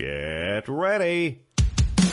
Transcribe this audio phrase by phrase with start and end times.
[0.00, 1.40] Get ready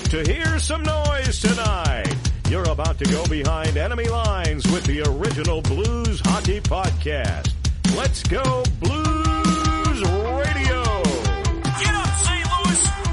[0.10, 2.14] to hear some noise tonight.
[2.50, 7.54] You're about to go behind enemy lines with the original Blues Hockey Podcast.
[7.96, 10.84] Let's go Blues Radio.
[11.64, 12.46] Get up, St.
[12.52, 13.07] Louis!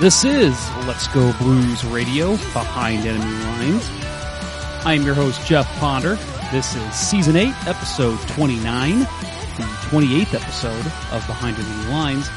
[0.00, 3.84] This is Let's Go Blues Radio Behind Enemy Lines.
[4.86, 6.14] I'm your host, Jeff Ponder.
[6.52, 9.06] This is Season 8, Episode 29, the
[9.90, 12.28] 28th episode of Behind Enemy Lines.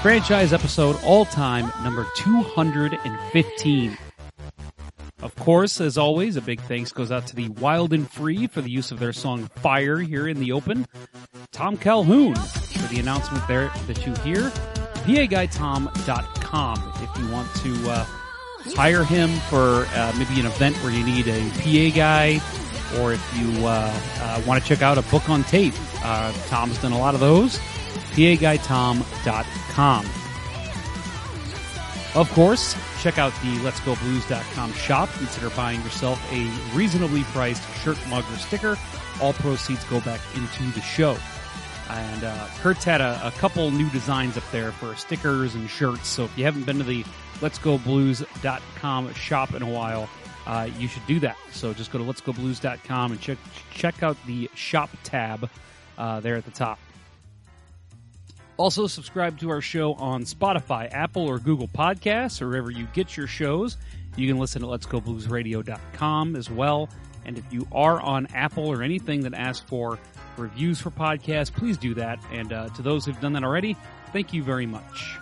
[0.00, 3.98] Franchise episode all time number 215.
[5.20, 8.62] Of course, as always, a big thanks goes out to the Wild and Free for
[8.62, 10.86] the use of their song Fire here in the open.
[11.52, 14.50] Tom Calhoun for the announcement there that you hear.
[15.04, 16.35] PAGuyTom.com
[17.02, 18.06] if you want to uh,
[18.74, 22.40] hire him for uh, maybe an event where you need a PA guy
[22.98, 25.74] or if you uh, uh, want to check out a book on tape.
[26.02, 27.58] Uh, Tom's done a lot of those.
[28.14, 30.06] PAGuyTom.com.
[32.14, 35.10] Of course, check out the Let's Go letsgoblues.com shop.
[35.18, 38.78] Consider buying yourself a reasonably priced shirt, mug, or sticker.
[39.20, 41.16] All proceeds go back into the show.
[41.88, 42.46] And uh,
[42.84, 46.08] had a, a couple new designs up there for stickers and shirts.
[46.08, 47.04] So if you haven't been to the
[47.40, 50.08] Let's Go letsgoblues.com shop in a while,
[50.46, 51.36] uh, you should do that.
[51.52, 53.38] So just go to Let's Go letsgoblues.com and check
[53.70, 55.48] check out the shop tab
[55.98, 56.78] uh, there at the top.
[58.58, 63.16] Also, subscribe to our show on Spotify, Apple, or Google Podcasts, or wherever you get
[63.16, 63.76] your shows.
[64.16, 66.88] You can listen at letsgobluesradio.com as well.
[67.26, 69.98] And if you are on Apple or anything that asks for
[70.38, 72.18] reviews for podcasts, please do that.
[72.32, 73.76] And uh, to those who've done that already,
[74.12, 75.18] thank you very much.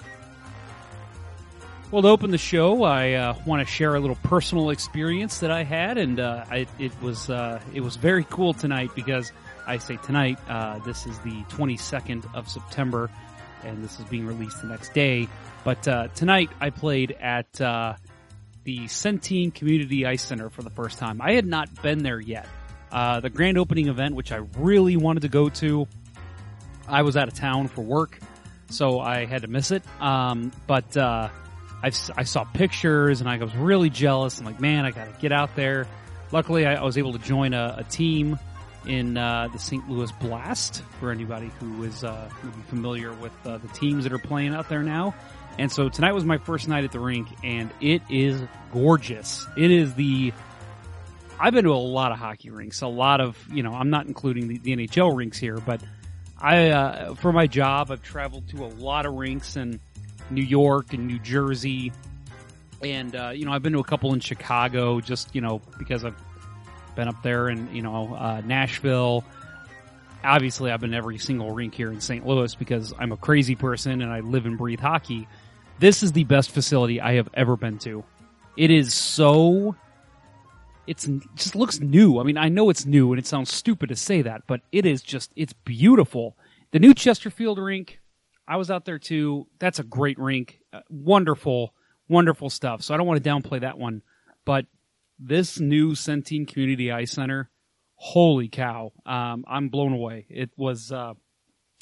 [1.91, 5.50] Well, to open the show, I uh, want to share a little personal experience that
[5.50, 9.31] I had, and uh, I, it was uh, it was very cool tonight because
[9.66, 10.38] I say tonight.
[10.48, 13.10] Uh, this is the 22nd of September,
[13.62, 15.28] and this is being released the next day.
[15.62, 17.60] But uh, tonight, I played at
[18.64, 21.20] the Centene Community Ice Center for the first time.
[21.20, 22.48] I had not been there yet.
[22.91, 25.86] Uh, the grand opening event, which I really wanted to go to,
[26.88, 28.19] I was out of town for work,
[28.70, 29.82] so I had to miss it.
[30.00, 31.28] Um, but uh,
[31.82, 34.38] I, saw pictures and I was really jealous.
[34.38, 35.86] I'm like, man, I got to get out there.
[36.32, 38.38] Luckily, I, I was able to join a, a team
[38.86, 39.88] in uh, the St.
[39.88, 42.28] Louis Blast for anybody who is uh,
[42.69, 45.14] familiar with uh, the teams that are playing out there now.
[45.59, 48.42] And so tonight was my first night at the rink, and it is
[48.72, 49.47] gorgeous.
[49.56, 50.32] It is the
[51.38, 53.72] I've been to a lot of hockey rinks, a lot of you know.
[53.72, 55.82] I'm not including the, the NHL rinks here, but
[56.38, 59.81] I uh, for my job I've traveled to a lot of rinks in
[60.31, 61.93] New York and New Jersey,
[62.82, 66.04] and uh, you know I've been to a couple in Chicago, just you know because
[66.04, 66.16] I've
[66.97, 69.25] been up there, and you know uh, Nashville.
[70.22, 72.26] Obviously, I've been every single rink here in St.
[72.26, 75.28] Louis because I'm a crazy person and I live and breathe hockey.
[75.79, 78.05] This is the best facility I have ever been to.
[78.57, 79.75] It is so
[80.87, 82.21] it's it just looks new.
[82.21, 84.87] I mean, I know it's new and it sounds stupid to say that, but it
[84.87, 86.37] is just it's beautiful.
[86.71, 88.01] The new Chesterfield rink,
[88.47, 89.47] I was out there too.
[89.59, 90.61] That's a great rink.
[90.73, 91.75] Uh, wonderful,
[92.09, 92.83] wonderful stuff.
[92.83, 94.03] So I don't want to downplay that one,
[94.45, 94.67] but
[95.19, 97.51] this new Centene Community Ice Center,
[97.95, 98.93] holy cow!
[99.06, 100.27] Um, I'm blown away.
[100.29, 100.93] It was.
[100.93, 101.15] Uh,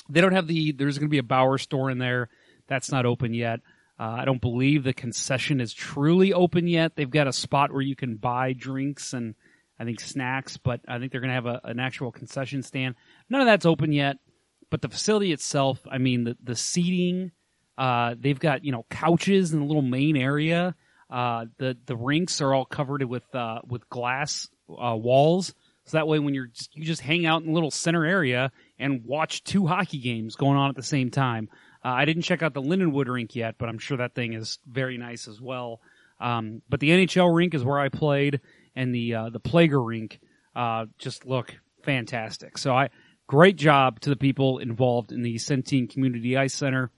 [0.08, 0.72] they don't have the.
[0.72, 2.28] There's going to be a Bauer store in there.
[2.68, 3.60] That's not open yet.
[3.98, 6.96] Uh, I don't believe the concession is truly open yet.
[6.96, 9.34] They've got a spot where you can buy drinks and
[9.78, 12.94] I think snacks, but I think they're going to have a, an actual concession stand.
[13.28, 14.18] None of that's open yet,
[14.70, 17.32] but the facility itself, I mean, the, the seating,
[17.76, 20.74] uh, they've got, you know, couches in the little main area.
[21.10, 25.54] Uh, the, the rinks are all covered with, uh, with glass, uh, walls.
[25.84, 28.52] So that way when you're just, you just hang out in the little center area
[28.78, 31.48] and watch two hockey games going on at the same time.
[31.84, 34.58] Uh, I didn't check out the Lindenwood rink yet, but I'm sure that thing is
[34.66, 35.80] very nice as well.
[36.20, 38.40] Um, but the NHL rink is where I played,
[38.76, 40.20] and the uh, the Plager rink
[40.54, 42.58] uh, just look fantastic.
[42.58, 42.90] So I
[43.26, 46.90] great job to the people involved in the Centene Community Ice Center.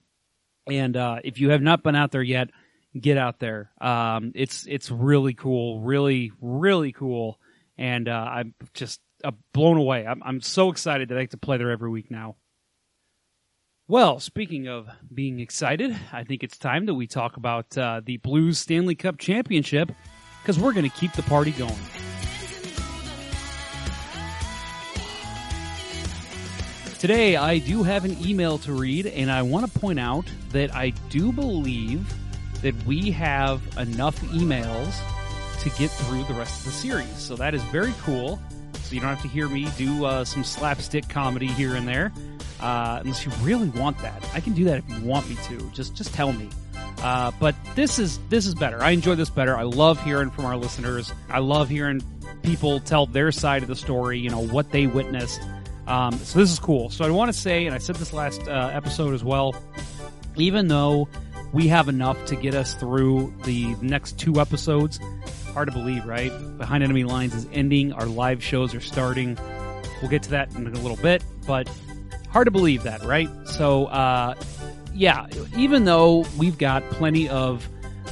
[0.67, 2.49] And uh, if you have not been out there yet,
[2.99, 3.71] get out there.
[3.79, 7.39] Um, it's it's really cool, really really cool,
[7.77, 10.05] and uh, I'm just uh, blown away.
[10.05, 12.35] I'm I'm so excited that I get to play there every week now.
[13.87, 18.17] Well, speaking of being excited, I think it's time that we talk about uh, the
[18.17, 19.91] Blues Stanley Cup Championship
[20.41, 21.75] because we're going to keep the party going.
[26.97, 30.73] Today, I do have an email to read, and I want to point out that
[30.73, 32.11] I do believe
[32.63, 34.95] that we have enough emails
[35.61, 37.17] to get through the rest of the series.
[37.17, 38.39] So that is very cool.
[38.85, 42.13] So you don't have to hear me do uh, some slapstick comedy here and there,
[42.59, 44.23] uh, unless you really want that.
[44.35, 45.57] I can do that if you want me to.
[45.71, 46.49] Just just tell me.
[47.01, 48.81] Uh, but this is this is better.
[48.83, 49.57] I enjoy this better.
[49.57, 51.11] I love hearing from our listeners.
[51.29, 52.03] I love hearing
[52.43, 54.19] people tell their side of the story.
[54.19, 55.41] You know what they witnessed.
[55.87, 56.91] Um, so this is cool.
[56.91, 59.55] So I want to say, and I said this last uh, episode as well.
[60.35, 61.07] Even though
[61.53, 64.99] we have enough to get us through the next two episodes,
[65.55, 66.31] hard to believe, right?
[66.57, 67.93] Behind Enemy Lines is ending.
[67.93, 69.37] Our live shows are starting.
[70.01, 71.69] We'll get to that in a little bit, but
[72.29, 73.29] hard to believe that, right?
[73.45, 74.35] So, uh,
[74.93, 77.65] yeah, even though we've got plenty of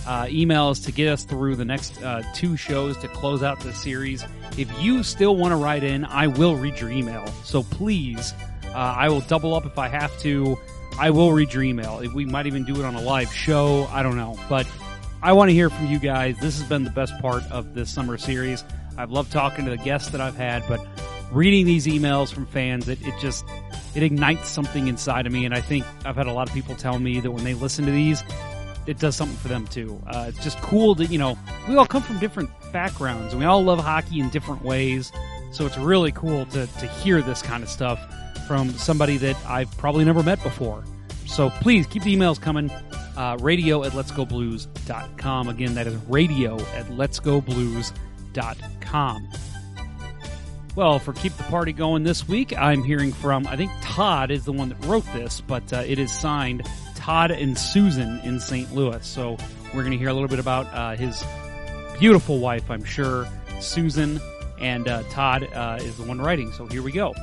[0.08, 3.74] uh, emails to get us through the next uh, two shows to close out the
[3.74, 4.24] series,
[4.58, 7.28] if you still want to write in, I will read your email.
[7.44, 8.34] So please,
[8.68, 10.58] uh, I will double up if I have to.
[10.98, 12.02] I will read your email.
[12.16, 14.66] We might even do it on a live show, I don't know, but
[15.24, 16.38] I want to hear from you guys.
[16.42, 18.62] This has been the best part of this summer series.
[18.98, 20.86] I've loved talking to the guests that I've had, but
[21.32, 23.46] reading these emails from fans, it, it just
[23.96, 25.46] it ignites something inside of me.
[25.46, 27.86] And I think I've had a lot of people tell me that when they listen
[27.86, 28.22] to these,
[28.86, 29.98] it does something for them too.
[30.08, 33.46] Uh, it's just cool that you know we all come from different backgrounds and we
[33.46, 35.14] all love hockey in different ways.
[35.54, 37.98] So it's really cool to to hear this kind of stuff
[38.46, 40.84] from somebody that I've probably never met before.
[41.28, 42.70] So please keep the emails coming.
[43.16, 45.50] Uh, radio at letsgoblues.com.
[45.50, 49.30] Again, that is radio at letsgoblues.com.
[50.76, 54.46] Well, for Keep the Party Going this week, I'm hearing from, I think Todd is
[54.46, 56.64] the one that wrote this, but uh, it is signed
[56.96, 58.74] Todd and Susan in St.
[58.74, 59.06] Louis.
[59.06, 59.38] So
[59.74, 61.24] we're going to hear a little bit about uh, his
[62.00, 63.28] beautiful wife, I'm sure,
[63.60, 64.20] Susan,
[64.60, 66.52] and uh, Todd uh, is the one writing.
[66.54, 67.14] So here we go.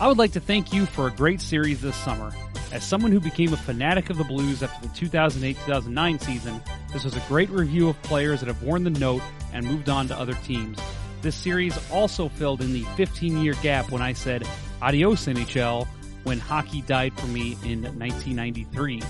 [0.00, 2.32] I would like to thank you for a great series this summer.
[2.72, 6.62] As someone who became a fanatic of the Blues after the 2008-2009 season,
[6.92, 9.22] this was a great review of players that have worn the note
[9.52, 10.78] and moved on to other teams.
[11.20, 14.46] This series also filled in the 15-year gap when I said
[14.80, 15.86] adios NHL
[16.22, 19.02] when hockey died for me in 1993.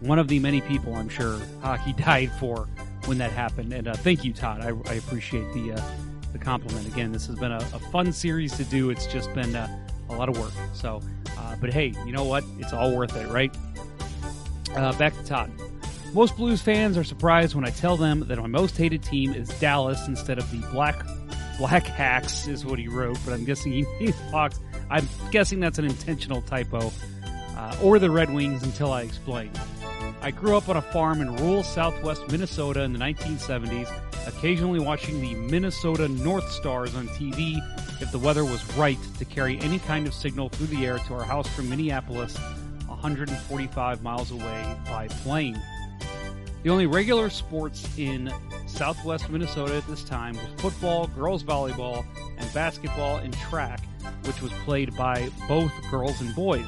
[0.00, 2.68] One of the many people I'm sure hockey died for
[3.06, 3.72] when that happened.
[3.72, 4.60] And uh, thank you, Todd.
[4.62, 5.82] I, I appreciate the uh,
[6.32, 6.86] the compliment.
[6.86, 8.90] Again, this has been a, a fun series to do.
[8.90, 9.68] It's just been uh,
[10.08, 10.52] a lot of work.
[10.74, 11.00] So,
[11.38, 12.44] uh, but hey, you know what?
[12.58, 13.54] It's all worth it, right?
[14.74, 15.50] Uh, back to Todd.
[16.12, 19.48] Most Blues fans are surprised when I tell them that my most hated team is
[19.60, 21.04] Dallas instead of the Black
[21.58, 23.18] Black Hacks, is what he wrote.
[23.24, 24.60] But I'm guessing he means Hawks.
[24.90, 26.92] I'm guessing that's an intentional typo.
[27.56, 29.50] Uh, or the Red Wings until I explain.
[30.20, 33.90] I grew up on a farm in rural southwest Minnesota in the 1970s,
[34.26, 37.58] occasionally watching the Minnesota North Stars on TV
[38.00, 41.14] if the weather was right to carry any kind of signal through the air to
[41.14, 42.36] our house from Minneapolis,
[42.86, 45.60] 145 miles away by plane.
[46.62, 48.32] The only regular sports in
[48.66, 52.04] southwest Minnesota at this time was football, girls volleyball,
[52.36, 53.80] and basketball and track,
[54.24, 56.66] which was played by both girls and boys.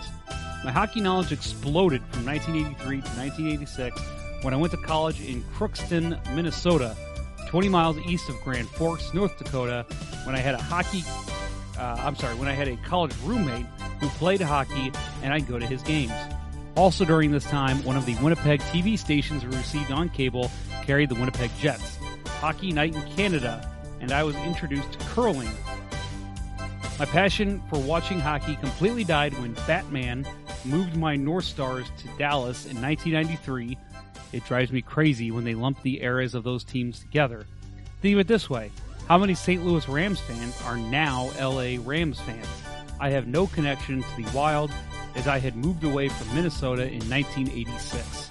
[0.64, 4.00] My hockey knowledge exploded from 1983 to 1986
[4.42, 6.96] when I went to college in Crookston, Minnesota,
[7.48, 9.84] 20 miles east of Grand Forks, North Dakota,
[10.24, 11.02] when I had a hockey
[11.78, 13.66] uh, I'm sorry, when I had a college roommate
[14.00, 16.12] who played hockey and I'd go to his games.
[16.76, 20.50] Also during this time, one of the Winnipeg TV stations we received on cable
[20.82, 21.98] carried the Winnipeg Jets.
[22.40, 23.68] Hockey Night in Canada,
[24.00, 25.50] and I was introduced to curling.
[26.98, 30.26] My passion for watching hockey completely died when Batman
[30.64, 33.78] moved my North Stars to Dallas in 1993.
[34.32, 37.46] It drives me crazy when they lump the eras of those teams together.
[38.00, 38.70] Think of it this way
[39.08, 39.64] how many St.
[39.64, 42.46] Louis Rams fans are now LA Rams fans?
[43.00, 44.70] I have no connection to the Wild
[45.14, 48.30] as I had moved away from Minnesota in 1986.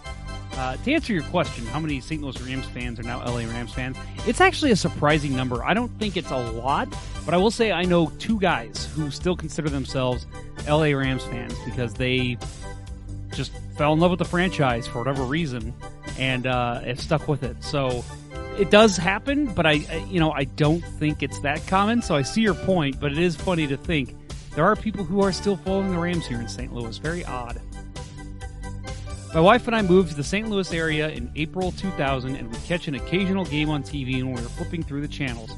[0.53, 2.21] Uh, to answer your question, how many St.
[2.21, 3.97] Louis Rams fans are now LA Rams fans?
[4.27, 5.63] It's actually a surprising number.
[5.63, 6.87] I don't think it's a lot,
[7.25, 10.27] but I will say I know two guys who still consider themselves
[10.67, 12.37] LA Rams fans because they
[13.33, 15.73] just fell in love with the franchise for whatever reason
[16.17, 17.63] and uh, have stuck with it.
[17.63, 18.03] So
[18.57, 22.01] it does happen, but I, I- you know, I don't think it's that common.
[22.01, 24.15] So I see your point, but it is funny to think
[24.55, 26.73] there are people who are still following the Rams here in St.
[26.73, 26.97] Louis.
[26.97, 27.61] Very odd.
[29.33, 30.49] My wife and I moved to the St.
[30.49, 34.41] Louis area in April 2000 and would catch an occasional game on TV when we
[34.41, 35.51] were flipping through the channels.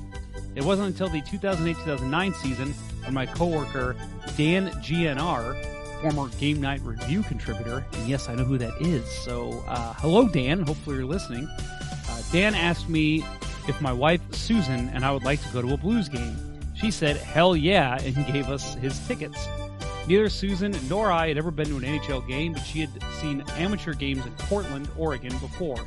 [0.55, 2.73] It wasn't until the 2008-2009 season
[3.05, 3.95] when my coworker
[4.35, 5.68] Dan GNR,
[6.01, 9.05] former Game Night Review contributor, and yes, I know who that is.
[9.23, 10.61] So, uh, hello Dan.
[10.61, 11.47] Hopefully you're listening.
[12.09, 13.23] Uh, Dan asked me
[13.67, 16.37] if my wife Susan and I would like to go to a Blues game.
[16.75, 19.47] She said hell yeah and gave us his tickets.
[20.07, 22.89] Neither Susan nor I had ever been to an NHL game, but she had
[23.19, 25.77] seen amateur games in Portland, Oregon before.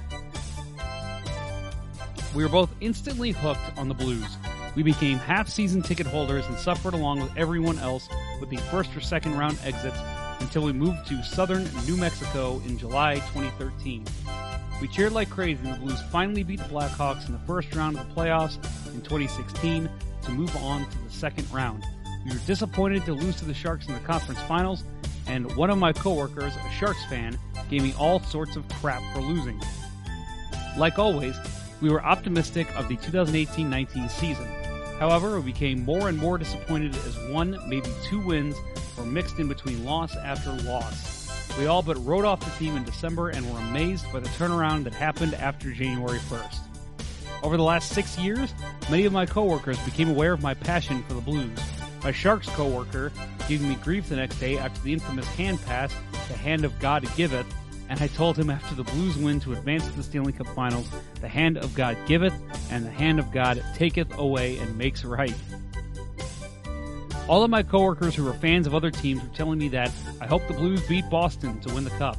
[2.35, 4.37] We were both instantly hooked on the Blues.
[4.75, 8.09] We became half season ticket holders and suffered along with everyone else
[8.41, 9.99] with the first or second round exits
[10.41, 14.05] until we moved to southern New Mexico in July 2013.
[14.81, 18.09] We cheered like crazy the Blues finally beat the Blackhawks in the first round of
[18.09, 18.57] the playoffs
[18.93, 19.89] in 2016
[20.23, 21.85] to move on to the second round.
[22.25, 24.85] We were disappointed to lose to the Sharks in the conference finals,
[25.27, 27.39] and one of my coworkers, a Sharks fan,
[27.69, 29.61] gave me all sorts of crap for losing.
[30.77, 31.37] Like always,
[31.81, 34.62] we were optimistic of the 2018-19 season.
[35.03, 38.55] However, we became more and more disappointed as one, maybe two wins
[38.97, 41.59] were mixed in between loss after loss.
[41.59, 44.85] We all but wrote off the team in December and were amazed by the turnaround
[44.85, 46.59] that happened after January 1st.
[47.43, 48.55] Over the last six years,
[48.93, 51.59] many of my coworkers became aware of my passion for the Blues.
[52.05, 53.11] My Sharks coworker
[53.49, 55.93] gave me grief the next day after the infamous hand pass,
[56.29, 57.53] the hand of God giveth,
[57.93, 60.89] and I told him after the Blues win to advance to the Stanley Cup Finals,
[61.21, 62.33] the hand of God giveth,
[62.71, 65.35] and the hand of God taketh away and makes right.
[67.29, 69.91] All of my coworkers who were fans of other teams were telling me that
[70.23, 72.17] I hope the Blues beat Boston to win the cup.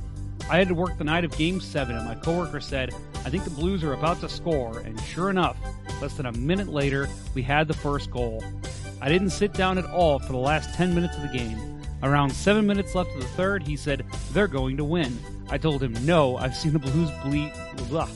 [0.48, 2.94] I had to work the night of Game 7, and my coworker said,
[3.26, 5.58] I think the Blues are about to score, and sure enough,
[6.04, 8.44] less than a minute later, we had the first goal.
[9.02, 11.73] I didn't sit down at all for the last 10 minutes of the game.
[12.04, 15.18] Around 7 minutes left of the third, he said, They're going to win.
[15.50, 17.54] I told him, No, I've seen the Blues bleed.
[17.88, 18.10] Blah.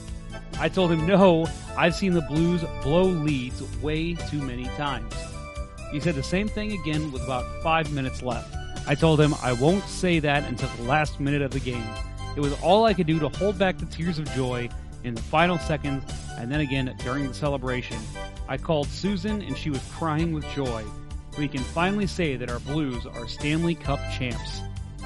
[0.60, 5.14] I told him, No, I've seen the Blues blow leads way too many times.
[5.92, 8.54] He said the same thing again with about five minutes left.
[8.88, 11.88] I told him I won't say that until the last minute of the game.
[12.36, 14.70] It was all I could do to hold back the tears of joy
[15.06, 16.04] in the final seconds
[16.38, 17.98] and then again during the celebration.
[18.50, 20.84] I called Susan and she was crying with joy.
[21.38, 24.62] We can finally say that our Blues are Stanley Cup champs.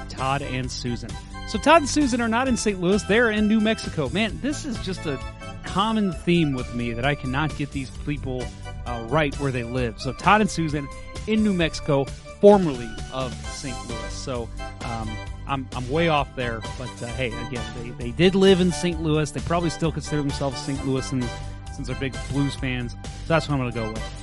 [0.08, 1.10] Todd and Susan.
[1.48, 2.80] So Todd and Susan are not in St.
[2.80, 4.08] Louis, they're in New Mexico.
[4.10, 5.18] Man, this is just a
[5.64, 8.44] common theme with me that I cannot get these people
[8.86, 10.00] uh, right where they live.
[10.00, 10.88] So Todd and Susan
[11.26, 12.04] in New Mexico,
[12.40, 13.76] formerly of St.
[13.88, 14.12] Louis.
[14.12, 14.48] So
[14.84, 15.10] um,
[15.46, 19.00] I'm, I'm way off there, but uh, hey, again, they, they did live in St.
[19.02, 19.30] Louis.
[19.30, 20.78] They probably still consider themselves St.
[20.80, 21.28] Louisans
[21.74, 22.92] since they're big blues fans.
[22.92, 22.98] So
[23.28, 24.21] that's what I'm going to go with.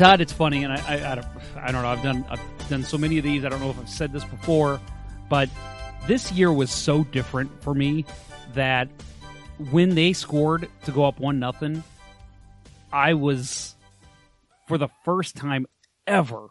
[0.00, 1.26] Todd, it's funny, and I, I, I, don't,
[1.56, 1.88] I don't know.
[1.88, 3.44] I've done I've done so many of these.
[3.44, 4.80] I don't know if I've said this before,
[5.28, 5.50] but
[6.06, 8.06] this year was so different for me
[8.54, 8.88] that
[9.70, 11.84] when they scored to go up one nothing,
[12.90, 13.74] I was
[14.68, 15.66] for the first time
[16.06, 16.48] ever,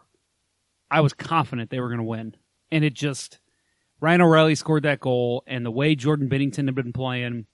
[0.88, 2.36] I was confident they were going to win,
[2.70, 3.40] and it just
[4.00, 7.46] Ryan O'Reilly scored that goal, and the way Jordan Binnington had been playing,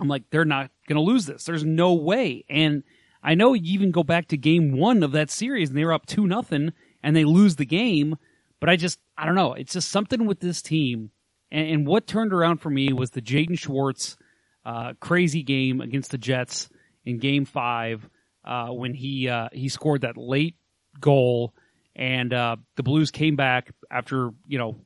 [0.00, 1.44] I'm like, they're not going to lose this.
[1.44, 2.46] There's no way.
[2.48, 2.84] And
[3.26, 5.92] I know you even go back to game one of that series, and they were
[5.92, 8.16] up two nothing, and they lose the game.
[8.60, 9.52] But I just, I don't know.
[9.54, 11.10] It's just something with this team.
[11.50, 14.16] And, and what turned around for me was the Jaden Schwartz
[14.64, 16.68] uh, crazy game against the Jets
[17.04, 18.08] in Game Five
[18.44, 20.54] uh, when he uh, he scored that late
[21.00, 21.52] goal,
[21.96, 24.76] and uh, the Blues came back after you know.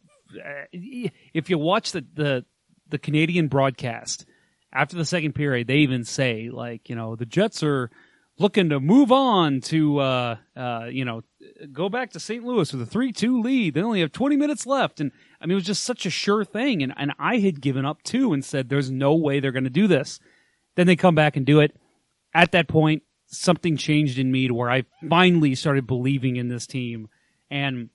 [0.73, 2.45] If you watch the, the
[2.89, 4.25] the Canadian broadcast
[4.73, 7.91] after the second period, they even say like you know the Jets are
[8.41, 11.23] looking to move on to uh, uh, you know
[11.73, 12.43] go back to St.
[12.43, 13.75] Louis with a three two lead.
[13.75, 16.45] They only have twenty minutes left, and I mean it was just such a sure
[16.45, 16.83] thing.
[16.83, 19.71] And and I had given up too and said there's no way they're going to
[19.71, 20.19] do this.
[20.75, 21.77] Then they come back and do it.
[22.33, 26.67] At that point, something changed in me to where I finally started believing in this
[26.67, 27.09] team,
[27.51, 27.91] and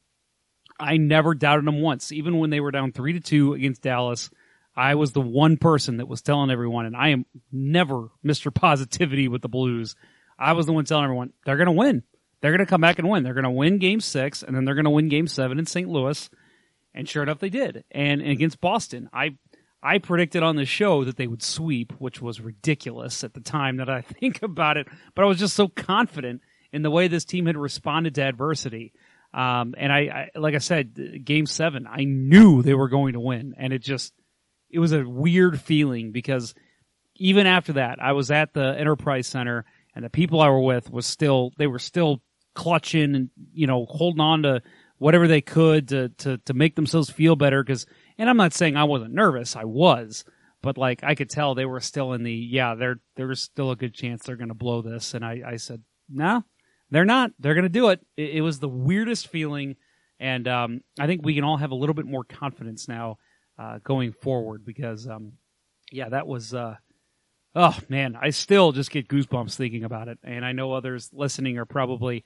[0.80, 2.12] I never doubted them once.
[2.12, 4.30] Even when they were down three to two against Dallas,
[4.76, 8.54] I was the one person that was telling everyone, and I am never Mr.
[8.54, 9.96] Positivity with the Blues.
[10.38, 12.04] I was the one telling everyone they're going to win.
[12.42, 13.24] They're going to come back and win.
[13.24, 15.66] They're going to win Game Six, and then they're going to win Game Seven in
[15.66, 15.88] St.
[15.88, 16.30] Louis.
[16.94, 17.84] And sure enough, they did.
[17.92, 19.38] And, and against Boston, I
[19.86, 23.78] I predicted on the show that they would sweep, which was ridiculous at the time
[23.78, 24.88] that I think about it.
[25.14, 26.42] But I was just so confident
[26.74, 28.94] in the way this team had responded to adversity.
[29.32, 33.20] Um, and I, I, like I said, game seven, I knew they were going to
[33.20, 33.54] win.
[33.58, 34.14] And it just,
[34.72, 36.56] it was a weird feeling because
[37.16, 39.66] even after that, I was at the Enterprise Center
[39.96, 42.22] and the people I were with was still, they were still
[42.54, 44.62] clutching and, you know, holding on to
[44.98, 47.86] whatever they could to, to, to make themselves feel better because
[48.18, 49.56] And I'm not saying I wasn't nervous.
[49.56, 50.24] I was,
[50.62, 52.76] but like I could tell they were still in the yeah.
[52.76, 55.14] There there's still a good chance they're to blow this.
[55.14, 56.44] And I I said no,
[56.92, 57.32] they're not.
[57.40, 58.00] They're to do it.
[58.18, 58.38] it.
[58.38, 59.76] It was the weirdest feeling,
[60.20, 63.18] and um, I think we can all have a little bit more confidence now
[63.60, 65.34] uh, going forward because um,
[65.92, 66.54] yeah, that was.
[66.54, 66.76] Uh,
[67.56, 71.58] Oh man, I still just get goosebumps thinking about it, and I know others listening
[71.58, 72.26] are probably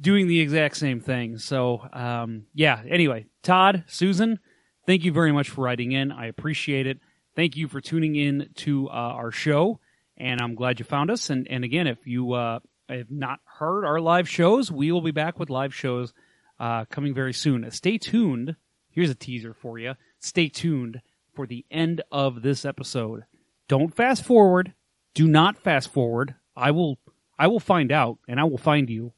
[0.00, 1.38] doing the exact same thing.
[1.38, 2.82] So, um, yeah.
[2.88, 4.40] Anyway, Todd, Susan,
[4.86, 6.10] thank you very much for writing in.
[6.10, 6.98] I appreciate it.
[7.36, 9.78] Thank you for tuning in to uh, our show,
[10.16, 11.30] and I'm glad you found us.
[11.30, 15.12] And and again, if you uh, have not heard our live shows, we will be
[15.12, 16.12] back with live shows
[16.58, 17.70] uh, coming very soon.
[17.70, 18.56] Stay tuned.
[18.90, 19.94] Here's a teaser for you.
[20.18, 21.02] Stay tuned
[21.34, 23.22] for the end of this episode
[23.70, 24.74] don't fast forward.
[25.14, 26.34] Do not fast forward.
[26.56, 26.98] I will
[27.38, 29.12] I will find out and I will find you.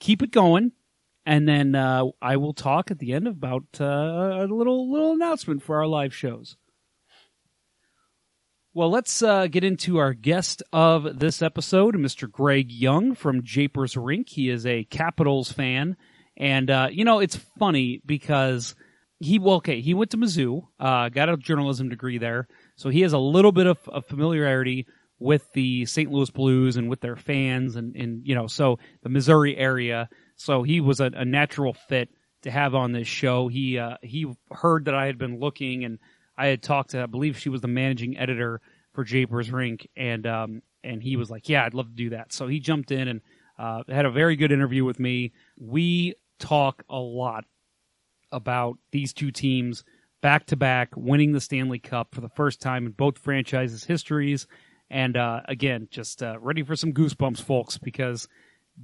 [0.00, 0.72] Keep it going,
[1.24, 5.62] and then uh, I will talk at the end about uh, a little little announcement
[5.62, 6.56] for our live shows.
[8.74, 12.28] Well, let's uh, get into our guest of this episode, Mr.
[12.28, 14.30] Greg Young from Japers Rink.
[14.30, 15.96] He is a Capitals fan,
[16.36, 18.74] and uh, you know it's funny because
[19.20, 23.02] he well, okay, he went to Mizzou, uh, got a journalism degree there, so he
[23.02, 24.86] has a little bit of, of familiarity
[25.18, 26.10] with the St.
[26.10, 30.08] Louis Blues and with their fans, and, and you know, so the Missouri area.
[30.36, 32.08] So he was a, a natural fit
[32.42, 33.48] to have on this show.
[33.48, 35.98] He uh, he heard that I had been looking, and
[36.36, 38.60] I had talked to, I believe she was the managing editor
[38.92, 42.32] for Japers Rink, and um, and he was like, "Yeah, I'd love to do that."
[42.32, 43.20] So he jumped in and
[43.58, 45.32] uh, had a very good interview with me.
[45.56, 47.44] We talk a lot
[48.32, 49.84] about these two teams
[50.22, 54.46] back to back, winning the Stanley Cup for the first time in both franchises' histories.
[54.88, 58.28] And uh, again, just uh, ready for some goosebumps, folks, because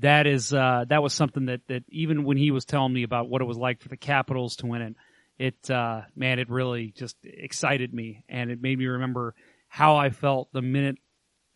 [0.01, 3.29] that is uh, that was something that that even when he was telling me about
[3.29, 4.97] what it was like for the Capitals to win it,
[5.39, 9.35] it uh, man, it really just excited me, and it made me remember
[9.69, 10.97] how I felt the minute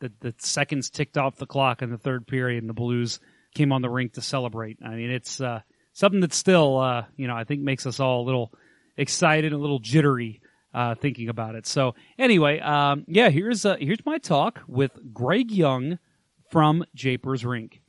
[0.01, 3.21] that the seconds ticked off the clock in the third period and the Blues
[3.55, 4.79] came on the rink to celebrate.
[4.85, 5.61] I mean, it's uh,
[5.93, 8.53] something that still, uh, you know, I think makes us all a little
[8.97, 10.41] excited, and a little jittery
[10.75, 11.67] uh, thinking about it.
[11.67, 15.99] So anyway, um, yeah, here's uh, here's my talk with Greg Young
[16.51, 17.81] from Japers Rink.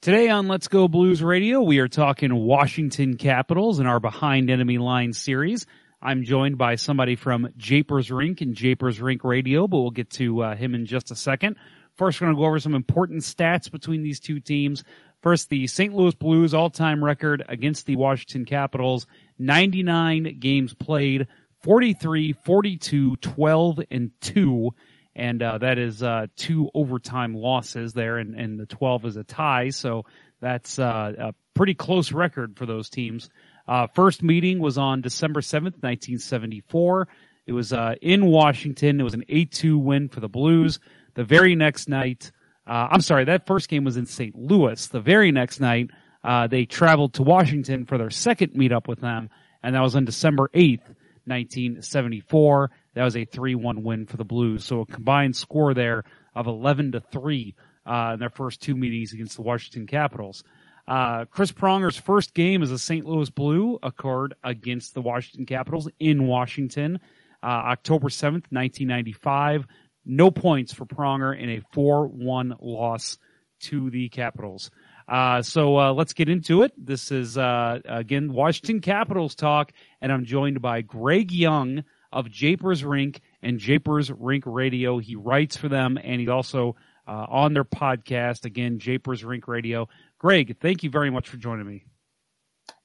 [0.00, 4.78] Today on Let's Go Blues Radio, we are talking Washington Capitals in our Behind Enemy
[4.78, 5.64] Lines series.
[6.02, 10.42] I'm joined by somebody from Japers Rink and Japers Rink Radio, but we'll get to
[10.42, 11.54] uh, him in just a second.
[11.94, 14.82] First, we're going to go over some important stats between these two teams.
[15.20, 15.94] First, the St.
[15.94, 19.06] Louis Blues all-time record against the Washington Capitals
[19.38, 21.26] 99 games played,
[21.62, 24.70] 43, 42, 12, and 2.
[25.14, 29.24] And uh, that is uh, two overtime losses there, and, and the 12 is a
[29.24, 29.68] tie.
[29.70, 30.04] So
[30.40, 33.28] that's uh, a pretty close record for those teams.
[33.68, 37.08] Uh, first meeting was on December 7th, 1974.
[37.46, 39.00] It was uh, in Washington.
[39.00, 40.80] It was an 8-2 win for the Blues.
[41.14, 42.32] The very next night,
[42.66, 44.34] uh, I'm sorry, that first game was in St.
[44.34, 44.86] Louis.
[44.88, 45.90] The very next night,
[46.24, 49.30] uh, they traveled to Washington for their second meetup with them,
[49.62, 52.70] and that was on December 8th, 1974.
[52.94, 54.64] That was a 3-1 win for the Blues.
[54.64, 56.04] So a combined score there
[56.34, 57.54] of 11 to 3
[57.86, 60.44] uh, in their first two meetings against the Washington Capitals.
[60.86, 63.06] Uh, Chris Pronger's first game as a St.
[63.06, 66.98] Louis Blue occurred against the Washington Capitals in Washington,
[67.42, 69.66] uh, October 7th, 1995.
[70.04, 73.18] No points for Pronger in a 4-1 loss
[73.60, 74.70] to the Capitals.
[75.12, 76.72] Uh, so uh, let's get into it.
[76.78, 79.70] This is uh, again Washington Capitals talk,
[80.00, 84.96] and I'm joined by Greg Young of Japers Rink and Japers Rink Radio.
[84.96, 89.86] He writes for them, and he's also uh, on their podcast again, Japers Rink Radio.
[90.18, 91.84] Greg, thank you very much for joining me.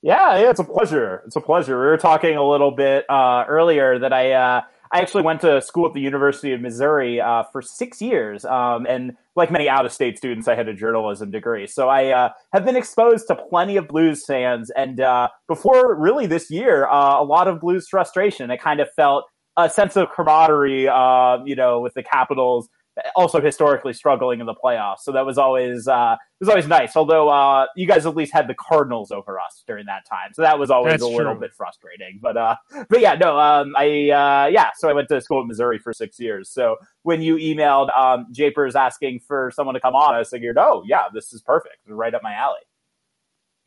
[0.02, 1.24] Yeah, yeah, it's a pleasure.
[1.28, 1.80] It's a pleasure.
[1.80, 4.62] We were talking a little bit uh, earlier that I uh,
[4.92, 8.86] I actually went to school at the University of Missouri uh, for six years, um,
[8.88, 11.68] and like many out of state students, I had a journalism degree.
[11.68, 16.26] So I uh, have been exposed to plenty of blues fans, and uh, before really
[16.26, 18.52] this year, uh, a lot of blues frustration.
[18.52, 19.26] I kind of felt
[19.58, 22.70] a sense of camaraderie, uh, you know, with the Capitals
[23.16, 25.00] also historically struggling in the playoffs.
[25.02, 26.96] So that was always uh, it was always nice.
[26.96, 30.42] Although uh, you guys at least had the Cardinals over us during that time, so
[30.42, 31.42] that was always That's a little true.
[31.42, 32.20] bit frustrating.
[32.22, 32.56] But uh,
[32.90, 34.70] but yeah, no, um, I uh, yeah.
[34.78, 36.50] So I went to school in Missouri for six years.
[36.50, 40.84] So when you emailed um, Japers asking for someone to come on, I figured, oh
[40.86, 42.60] yeah, this is perfect, right up my alley.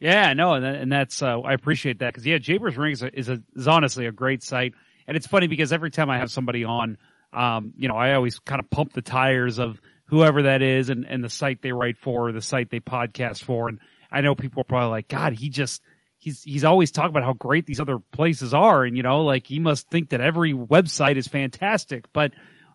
[0.00, 3.18] Yeah, no, and, and that's uh, I appreciate that because yeah, Japers Rink is, a,
[3.18, 4.72] is, a, is honestly a great site,
[5.06, 6.96] and it's funny because every time I have somebody on,
[7.32, 11.04] um, you know, I always kind of pump the tires of whoever that is and,
[11.04, 13.78] and the site they write for, the site they podcast for, and
[14.10, 15.82] I know people are probably like, God, he just
[16.18, 19.46] he's he's always talking about how great these other places are, and you know, like
[19.46, 22.04] he must think that every website is fantastic.
[22.12, 22.32] But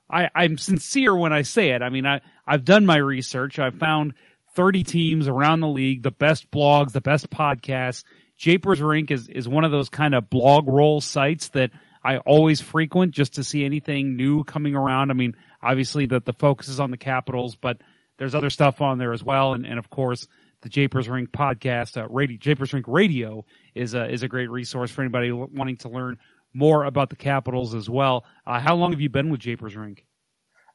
[0.09, 1.81] I, I'm sincere when I say it.
[1.81, 3.59] I mean, I I've done my research.
[3.59, 4.13] I've found
[4.55, 8.03] 30 teams around the league, the best blogs, the best podcasts.
[8.37, 11.71] Japers Rink is is one of those kind of blog roll sites that
[12.05, 15.09] I always frequent just to see anything new coming around.
[15.09, 17.81] I mean, obviously the the focus is on the Capitals, but
[18.17, 20.27] there's other stuff on there as well, and and of course
[20.61, 24.91] the Japers Rink podcast, uh, radio, Japers Rink Radio is a is a great resource
[24.91, 26.17] for anybody wanting to learn
[26.53, 28.23] more about the Capitals as well.
[28.45, 30.05] Uh, how long have you been with Japers Rink?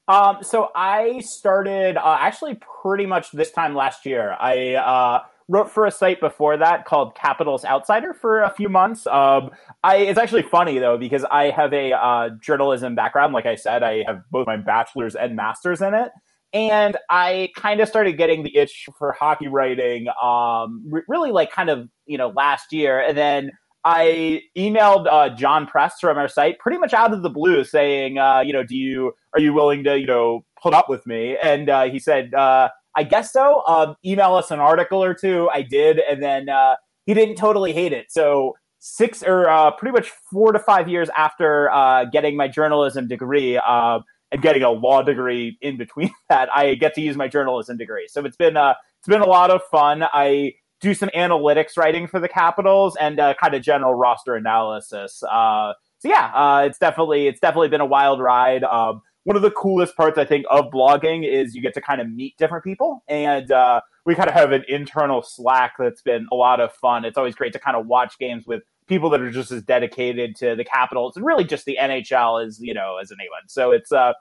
[0.08, 4.36] Um, so I started uh, actually pretty much this time last year.
[4.38, 9.04] I uh, wrote for a site before that called Capitals Outsider for a few months.
[9.08, 9.50] Um,
[9.82, 13.34] I, it's actually funny though because I have a uh, journalism background.
[13.34, 16.12] Like I said, I have both my bachelor's and master's in it.
[16.52, 21.50] And I kind of started getting the itch for hockey writing, um, re- really like
[21.50, 23.00] kind of, you know, last year.
[23.00, 23.50] And then
[23.84, 28.18] I emailed uh, John Press from our site pretty much out of the blue saying,
[28.18, 31.36] uh, you know, do you, are you willing to, you know, put up with me?
[31.42, 33.62] And uh, he said, uh, I guess so.
[33.66, 35.48] Um, email us an article or two.
[35.52, 36.00] I did.
[36.00, 36.76] And then uh,
[37.06, 38.10] he didn't totally hate it.
[38.10, 43.06] So six or uh, pretty much four to five years after uh, getting my journalism
[43.06, 44.00] degree uh,
[44.32, 48.08] and getting a law degree in between that, I get to use my journalism degree.
[48.08, 50.04] So it's been uh, it's been a lot of fun.
[50.12, 55.22] I do some analytics writing for the Capitals and uh, kind of general roster analysis.
[55.22, 58.64] Uh, so yeah, it's definitely it's definitely been a wild ride.
[58.64, 62.00] Um, one of the coolest parts I think of blogging is you get to kind
[62.00, 66.26] of meet different people, and uh, we kind of have an internal Slack that's been
[66.32, 67.04] a lot of fun.
[67.04, 70.36] It's always great to kind of watch games with people that are just as dedicated
[70.36, 73.42] to the Capitals and really just the NHL as you know as anyone.
[73.48, 74.14] So it's uh,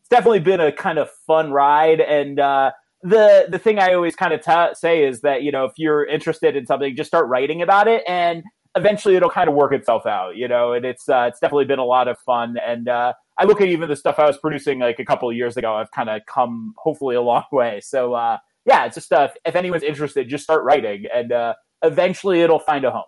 [0.00, 2.38] it's definitely been a kind of fun ride and.
[2.40, 5.72] Uh, the the thing I always kind of t- say is that you know if
[5.76, 8.42] you're interested in something, just start writing about it, and
[8.74, 10.34] eventually it'll kind of work itself out.
[10.34, 12.56] You know, and it's uh, it's definitely been a lot of fun.
[12.66, 15.36] And uh, I look at even the stuff I was producing like a couple of
[15.36, 15.74] years ago.
[15.74, 17.80] I've kind of come hopefully a long way.
[17.82, 22.40] So uh, yeah, it's just uh, if anyone's interested, just start writing, and uh, eventually
[22.42, 23.04] it'll find a home.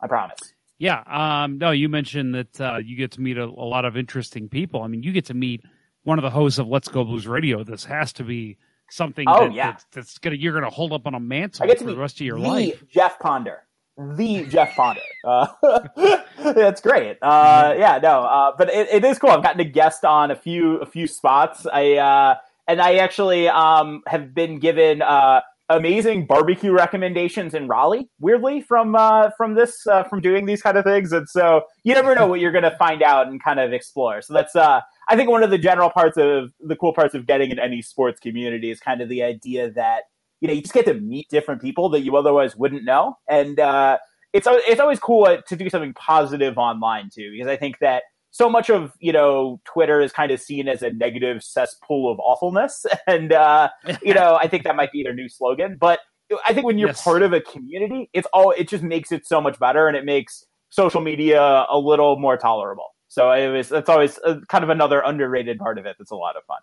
[0.00, 0.38] I promise.
[0.78, 1.02] Yeah.
[1.06, 4.48] Um, no, you mentioned that uh, you get to meet a, a lot of interesting
[4.48, 4.82] people.
[4.82, 5.62] I mean, you get to meet
[6.04, 7.64] one of the hosts of Let's Go Blues Radio.
[7.64, 8.58] This has to be
[8.90, 9.72] something Oh, that, yeah.
[9.72, 11.96] that's, that's gonna you're gonna hold up on a mantle I get to for the
[11.96, 12.82] rest of your life.
[12.88, 13.64] Jeff Ponder.
[13.98, 15.00] The Jeff Ponder.
[15.24, 15.48] Uh,
[16.38, 17.18] that's great.
[17.20, 19.30] Uh, yeah, no, uh, but it, it is cool.
[19.30, 21.66] I've gotten to guest on a few a few spots.
[21.66, 22.36] I uh,
[22.68, 28.08] and I actually um, have been given uh, amazing barbecue recommendations in Raleigh.
[28.20, 31.94] Weirdly, from uh, from this uh, from doing these kind of things, and so you
[31.94, 34.22] never know what you're going to find out and kind of explore.
[34.22, 37.26] So that's uh, I think one of the general parts of the cool parts of
[37.26, 40.04] getting in any sports community is kind of the idea that
[40.40, 43.58] you know you just get to meet different people that you otherwise wouldn't know, and
[43.60, 43.98] uh,
[44.32, 48.04] it's it's always cool uh, to do something positive online too, because I think that
[48.30, 52.18] so much of you know Twitter is kind of seen as a negative cesspool of
[52.20, 53.68] awfulness, and uh,
[54.02, 56.00] you know I think that might be their new slogan, but
[56.46, 57.02] I think when you're Yes.
[57.02, 60.04] part of a community, it's all it just makes it so much better, and it
[60.04, 62.94] makes social media a little more tolerable.
[63.08, 65.96] So it was that's always uh, kind of another underrated part of it.
[65.98, 66.58] That's a lot of fun.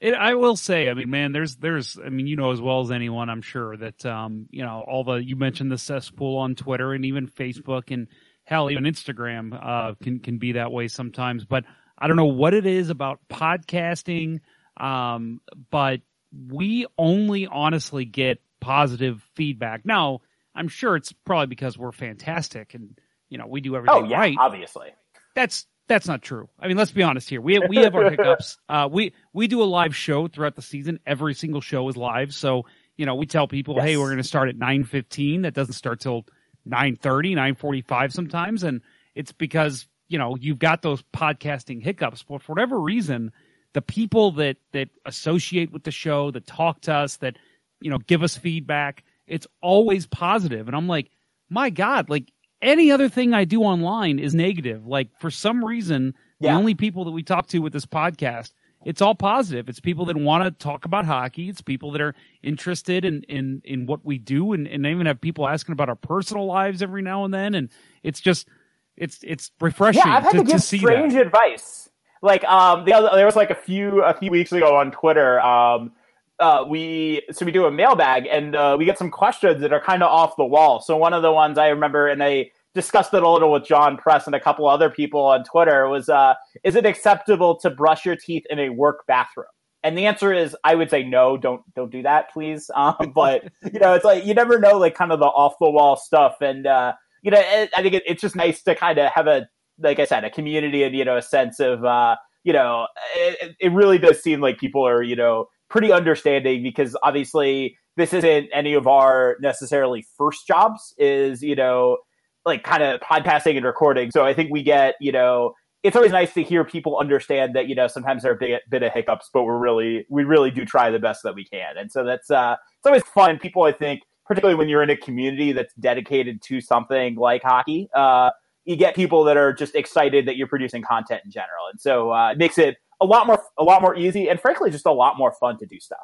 [0.00, 2.80] It, I will say, I mean, man, there's, there's, I mean, you know as well
[2.80, 6.54] as anyone, I'm sure that, um, you know, all the you mentioned the cesspool on
[6.54, 8.08] Twitter and even Facebook and
[8.44, 11.44] hell, even Instagram, uh, can can be that way sometimes.
[11.44, 11.64] But
[11.98, 14.40] I don't know what it is about podcasting,
[14.76, 16.00] um, but
[16.48, 19.86] we only honestly get positive feedback.
[19.86, 20.20] Now,
[20.54, 24.18] I'm sure it's probably because we're fantastic and you know we do everything Oh yeah,
[24.18, 24.90] right obviously.
[25.34, 26.48] that's that's not true.
[26.58, 27.40] I mean, let's be honest here.
[27.40, 28.58] We we have our hiccups.
[28.68, 30.98] Uh, we we do a live show throughout the season.
[31.06, 32.64] Every single show is live, so
[32.96, 33.84] you know we tell people, Yes.
[33.84, 35.42] hey, we're going to start at nine fifteen.
[35.42, 36.24] That doesn't start till
[36.66, 38.80] 9.30, 9.45 sometimes, and
[39.14, 42.22] it's because you know you've got those podcasting hiccups.
[42.22, 43.32] But for whatever reason,
[43.74, 47.36] the people that that associate with the show, that talk to us, that
[47.80, 50.66] you know give us feedback, it's always positive.
[50.68, 51.10] And I'm like,
[51.50, 52.32] my God, like
[52.64, 54.86] any other thing I do online is negative.
[54.86, 58.52] Like for some reason, the only people that we talk to with this podcast,
[58.84, 59.68] it's all positive.
[59.68, 61.48] It's people that want to talk about hockey.
[61.48, 65.06] It's people that are interested in in in what we do, and and I even
[65.06, 67.54] have people asking about our personal lives every now and then.
[67.54, 67.70] And
[68.02, 68.48] it's just
[68.96, 71.26] it's it's refreshing Yeah, I've had to, to, give see strange that.
[71.26, 71.88] advice.
[72.22, 75.40] Like um, the other, there was like a few a few weeks ago on Twitter.
[75.40, 75.92] Um,
[76.40, 79.80] uh, we so we do a mailbag and uh, we get some questions that are
[79.80, 80.80] kind of off the wall.
[80.80, 83.96] So one of the ones I remember, and I discussed it a little with John
[83.96, 88.04] Press and a couple other people on Twitter was, uh, is it acceptable to brush
[88.04, 89.46] your teeth in a work bathroom?
[89.84, 91.36] And the answer is, I would say no.
[91.36, 92.70] Don't don't do that, please.
[92.76, 95.70] Um, but you know, it's like you never know, like kind of the off the
[95.70, 96.94] wall stuff, and uh,
[97.24, 99.98] you know, it, I think it, it's just nice to kind of have a, like
[99.98, 103.72] I said, a community and you know, a sense of, uh, you know, it, it
[103.72, 108.74] really does seem like people are, you know, pretty understanding because obviously this isn't any
[108.74, 110.94] of our necessarily first jobs.
[110.98, 111.98] Is you know,
[112.44, 114.10] like kind of podcasting and recording.
[114.10, 117.68] So I think we get, you know, it's always nice to hear people understand that,
[117.68, 120.50] you know, sometimes there are a bit, bit of hiccups, but we're really, we really
[120.50, 121.76] do try the best that we can.
[121.76, 123.38] And so that's, uh, it's always fun.
[123.38, 127.88] People, I think, particularly when you're in a community that's dedicated to something like hockey,
[127.94, 128.30] uh,
[128.64, 131.66] you get people that are just excited that you're producing content in general.
[131.70, 134.70] And so, uh, it makes it a lot more, a lot more easy and frankly,
[134.70, 135.98] just a lot more fun to do stuff.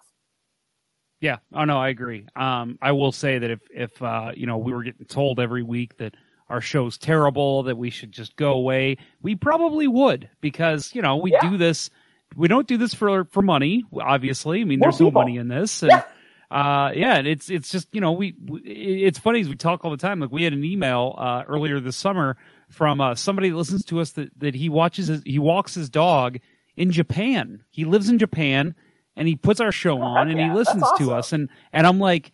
[1.20, 1.36] Yeah.
[1.54, 2.26] Oh no, I agree.
[2.34, 5.62] Um, I will say that if if uh, you know we were getting told every
[5.62, 6.14] week that
[6.48, 11.16] our show's terrible, that we should just go away, we probably would because you know
[11.16, 11.40] we Yeah.
[11.50, 11.90] do this.
[12.36, 14.60] We don't do this for for money, obviously.
[14.62, 16.02] I mean, More there's no money in this, and Yeah.
[16.50, 19.84] uh, yeah, and it's it's just you know we, we it's funny as we talk
[19.84, 20.20] all the time.
[20.20, 22.36] Like we had an email uh, earlier this summer
[22.70, 25.90] from uh, somebody that listens to us that that he watches his, he walks his
[25.90, 26.38] dog
[26.80, 27.62] in Japan.
[27.70, 28.74] He lives in Japan
[29.16, 31.86] and he puts our show on and he Oh, listens that's to us and and
[31.86, 32.32] I'm like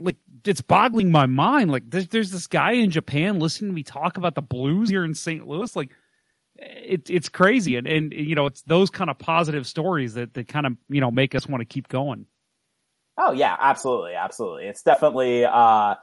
[0.00, 3.82] like it's boggling my mind like there's, there's this guy in Japan listening to me
[3.82, 5.46] talk about the blues here in St.
[5.46, 5.90] Louis like
[6.56, 10.48] it, it's crazy and and you know it's those kind of positive stories that that
[10.48, 12.26] kind of you know make us want to keep going
[13.16, 14.66] Oh yeah, absolutely, absolutely.
[14.66, 15.96] It's definitely uh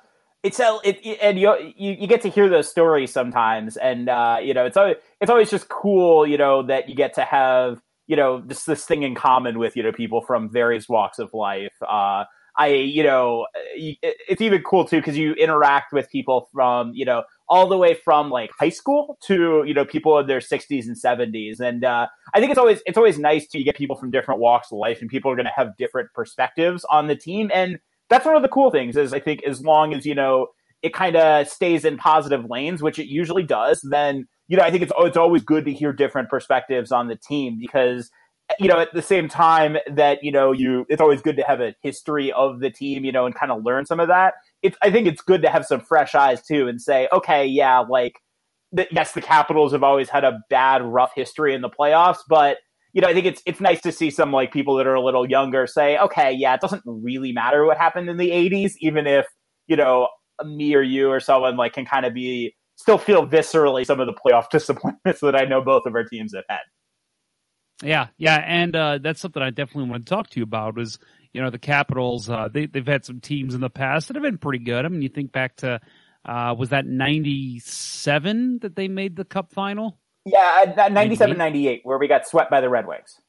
[0.46, 4.38] it's a, it, and you, you you get to hear those stories sometimes and uh
[4.42, 7.82] you know it's always it's always just cool you know that you get to have
[8.08, 11.34] you know this this thing in common with you know people from various walks of
[11.34, 11.74] life.
[11.82, 12.26] Uh
[12.58, 17.24] I you know it's even cool too because you interact with people from you know
[17.50, 20.96] all the way from like high school to you know people in their 60s and
[20.96, 24.40] 70s and uh I think it's always it's always nice to get people from different
[24.40, 27.80] walks of life, and people are going to have different perspectives on the team, and
[28.10, 28.98] that's one of the cool things.
[28.98, 30.48] Is I think as long as you know
[30.82, 34.72] it kind of stays in positive lanes, which it usually does, then you know I
[34.72, 38.10] think it's it's always good to hear different perspectives on the team because
[38.60, 41.62] you know at the same time that you know you it's always good to have
[41.62, 44.36] a history of the team, you know, and kind of learn some of that.
[44.62, 47.80] It's I think it's good to have some fresh eyes too, and say, okay, yeah,
[47.80, 48.20] like
[48.92, 52.58] yes, the Capitals have always had a bad, rough history in the playoffs, but
[52.96, 55.04] you know, I think it's it's nice to see some like people that are a
[55.04, 59.06] little younger say, okay, yeah, it doesn't really matter what happened in the '80s, even
[59.06, 59.26] if
[59.68, 60.08] you know
[60.46, 64.08] me or you or someone like can kind of be still feel viscerally some of
[64.08, 66.62] the playoff disappointments that I know both of our teams have had.
[67.84, 70.78] Yeah, yeah, and uh, that's something I definitely want to talk to you about.
[70.78, 70.98] Was
[71.34, 72.30] you know the Capitals?
[72.30, 74.86] Uh, they they've had some teams in the past that have been pretty good.
[74.86, 75.82] I mean, you think back to
[76.24, 80.00] uh, was that '97 that they made the Cup final?
[80.26, 83.20] Yeah, uh, 97 98, where we got swept by the Red Wings.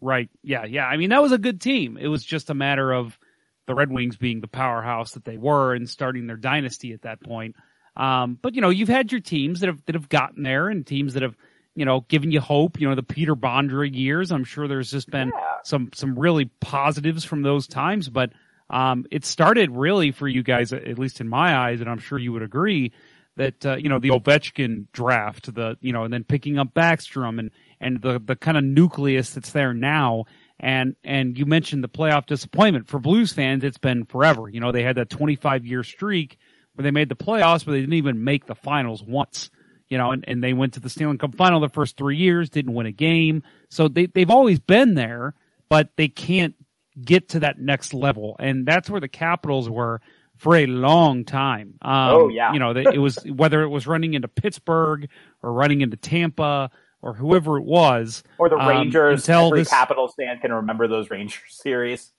[0.00, 0.28] Right.
[0.42, 0.86] Yeah, yeah.
[0.86, 1.96] I mean, that was a good team.
[1.96, 3.18] It was just a matter of
[3.66, 7.20] the Red Wings being the powerhouse that they were and starting their dynasty at that
[7.22, 7.54] point.
[7.96, 10.86] Um, but you know, you've had your teams that have that have gotten there and
[10.86, 11.36] teams that have
[11.74, 12.80] you know given you hope.
[12.80, 14.32] You know, the Peter Bondra years.
[14.32, 15.54] I'm sure there's just been Yeah.
[15.64, 18.32] some some really positives from those times, but
[18.70, 22.18] um, it started really for you guys, at least in my eyes, and I'm sure
[22.18, 22.92] you would agree
[23.36, 27.38] that uh, you know the Ovechkin draft, the you know, and then picking up Backstrom
[27.38, 30.24] and and the the kind of nucleus that's there now.
[30.58, 33.64] And and you mentioned the playoff disappointment for Blues fans.
[33.64, 34.48] It's been forever.
[34.48, 36.38] You know, they had that 25 year streak
[36.74, 39.50] where they made the playoffs, but they didn't even make the finals once.
[39.88, 42.50] You know, and, and they went to the Stanley Cup final the first three years,
[42.50, 43.42] didn't win a game.
[43.70, 45.34] So they they've always been there,
[45.68, 46.54] but they can't
[47.02, 48.36] get to that next level.
[48.38, 50.00] And that's where the Capitals were
[50.40, 51.74] for a long time.
[51.82, 52.52] Um, Oh, yeah.
[52.52, 55.08] You know, it was whether it was running into Pittsburgh
[55.42, 56.70] or running into Tampa
[57.02, 58.22] or whoever it was.
[58.38, 59.28] Or the um, Rangers.
[59.28, 62.10] until Every this- Capitals fan can remember those Rangers series.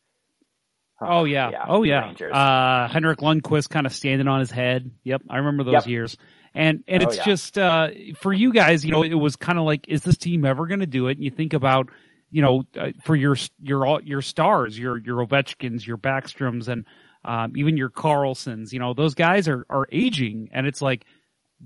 [1.03, 1.49] Oh yeah.
[1.49, 2.01] Yeah, oh yeah.
[2.05, 2.31] Rangers.
[2.33, 4.91] Uh, Henrik Lundqvist kind of standing on his head.
[5.03, 5.23] Yep.
[5.29, 5.87] I remember those Yep.
[5.87, 6.17] years.
[6.53, 7.23] And, and Oh, it's yeah.
[7.25, 7.87] just, uh,
[8.19, 10.81] for you guys, you know, it was kind of like, is this team ever going
[10.81, 11.13] to do it?
[11.17, 11.89] And you think about,
[12.29, 16.85] you know, uh, for your, your, all- your stars, your, your Ovechkins, your Backstroms, and,
[17.23, 20.49] um, even your Carlsons, you know, those guys are, are aging.
[20.51, 21.05] And it's like,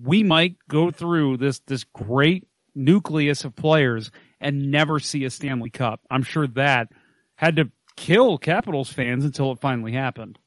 [0.01, 5.69] we might go through this, this great nucleus of players and never see a Stanley
[5.69, 6.01] Cup.
[6.11, 6.89] I'm sure that
[7.35, 10.37] had to kill Capitals fans until it finally happened.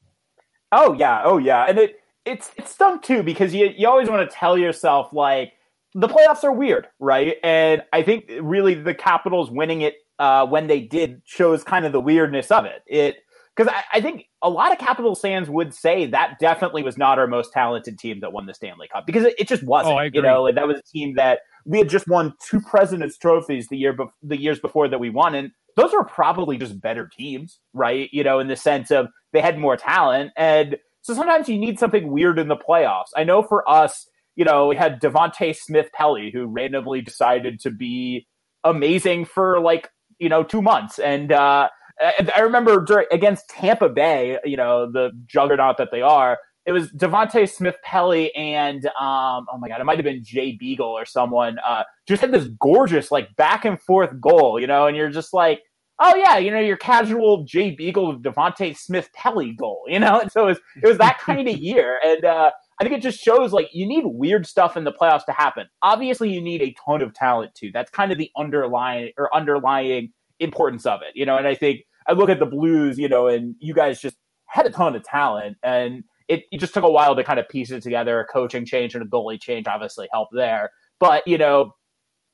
[0.71, 1.95] Oh yeah, oh yeah, and it
[2.25, 5.53] it's it's stunk too because you you always want to tell yourself like
[5.95, 7.37] the playoffs are weird, right?
[7.43, 11.91] And I think really the Capitals winning it uh, when they did shows kind of
[11.91, 12.83] the weirdness of it.
[12.85, 13.17] It
[13.59, 17.19] because I, I think a lot of Capitals fans would say that definitely was not
[17.19, 19.95] our most talented team that won the Stanley Cup because it, it just wasn't.
[19.95, 23.17] Oh, You know, like, that was a team that we had just won two Presidents
[23.17, 26.79] trophies the year bef- the years before that we won, and those are probably just
[26.79, 28.07] better teams, right?
[28.13, 31.79] You know, in the sense of they had more talent, and so sometimes you need
[31.79, 33.09] something weird in the playoffs.
[33.17, 37.71] I know for us, you know, we had Devante Smith Pelly who randomly decided to
[37.71, 38.25] be
[38.63, 41.67] amazing for like you know two months, and uh,
[41.99, 46.37] I I remember during, against Tampa Bay, you know, the juggernaut that they are.
[46.65, 50.51] It was Devante Smith Pelly and um, oh my god, it might have been Jay
[50.51, 51.57] Beagle or someone.
[51.65, 55.33] Uh, just had this gorgeous like back and forth goal, you know, and you're just
[55.33, 55.61] like,
[55.99, 60.19] oh yeah, you know, your casual Jay Beagle Devante Smith Pelly goal, you know.
[60.19, 63.01] And so it was, it was that kind of year, and uh, I think it
[63.01, 65.67] just shows like you need weird stuff in the playoffs to happen.
[65.81, 67.71] Obviously, you need a ton of talent too.
[67.73, 71.37] That's kind of the underlying or underlying importance of it, you know.
[71.37, 74.17] And I think I look at the Blues, you know, and you guys just
[74.47, 77.47] had a ton of talent, and it, it just took a while to kind of
[77.47, 78.19] piece it together.
[78.19, 81.73] A coaching change and a goalie change obviously helped there, but you know,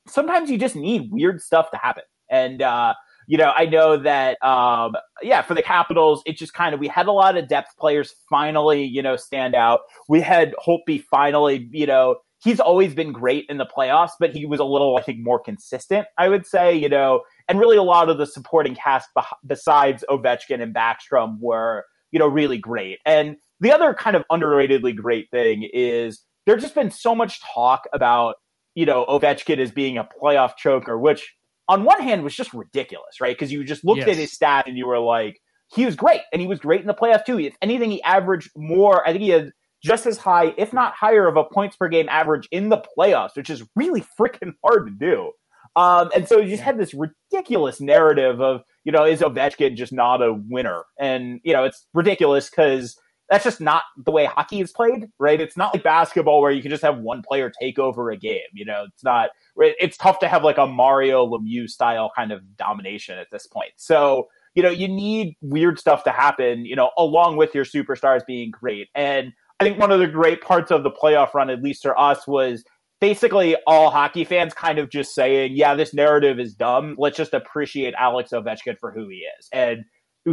[0.08, 2.94] sometimes you just need weird stuff to happen, and uh,
[3.26, 6.86] you know, I know that, um, yeah, for the Capitals, it just kind of, we
[6.88, 9.80] had a lot of depth players finally, you know, stand out.
[10.08, 14.46] We had Holtby finally, you know, he's always been great in the playoffs, but he
[14.46, 17.82] was a little, I think, more consistent, I would say, you know, and really a
[17.82, 23.00] lot of the supporting cast beh- besides Ovechkin and Backstrom were, you know, really great.
[23.04, 27.88] And the other kind of underratedly great thing is there's just been so much talk
[27.92, 28.36] about,
[28.76, 31.34] you know, Ovechkin as being a playoff choker, which
[31.68, 33.36] on one hand was just ridiculous, right?
[33.36, 34.08] Because you just looked Yes.
[34.10, 35.40] at his stat and you were like,
[35.74, 37.40] he was great, and he was great in the playoffs too.
[37.40, 39.04] If anything, he averaged more.
[39.04, 39.50] I think he had
[39.86, 43.36] just as high, if not higher, of a points per game average in the playoffs,
[43.36, 45.32] which is really freaking hard to do.
[45.76, 49.92] Um, and so you just had this ridiculous narrative of, you know, is Ovechkin just
[49.92, 50.84] not a winner?
[50.98, 55.40] And you know, it's ridiculous because that's just not the way hockey is played, right?
[55.40, 58.40] It's not like basketball where you can just have one player take over a game.
[58.54, 59.30] You know, it's not.
[59.56, 63.72] It's tough to have like a Mario Lemieux style kind of domination at this point.
[63.76, 66.64] So you know, you need weird stuff to happen.
[66.64, 68.88] You know, along with your superstars being great.
[68.94, 71.98] And I think one of the great parts of the playoff run, at least for
[71.98, 72.64] us, was
[73.00, 76.94] basically all hockey fans kind of just saying, "Yeah, this narrative is dumb.
[76.98, 79.84] Let's just appreciate Alex Ovechkin for who he is." And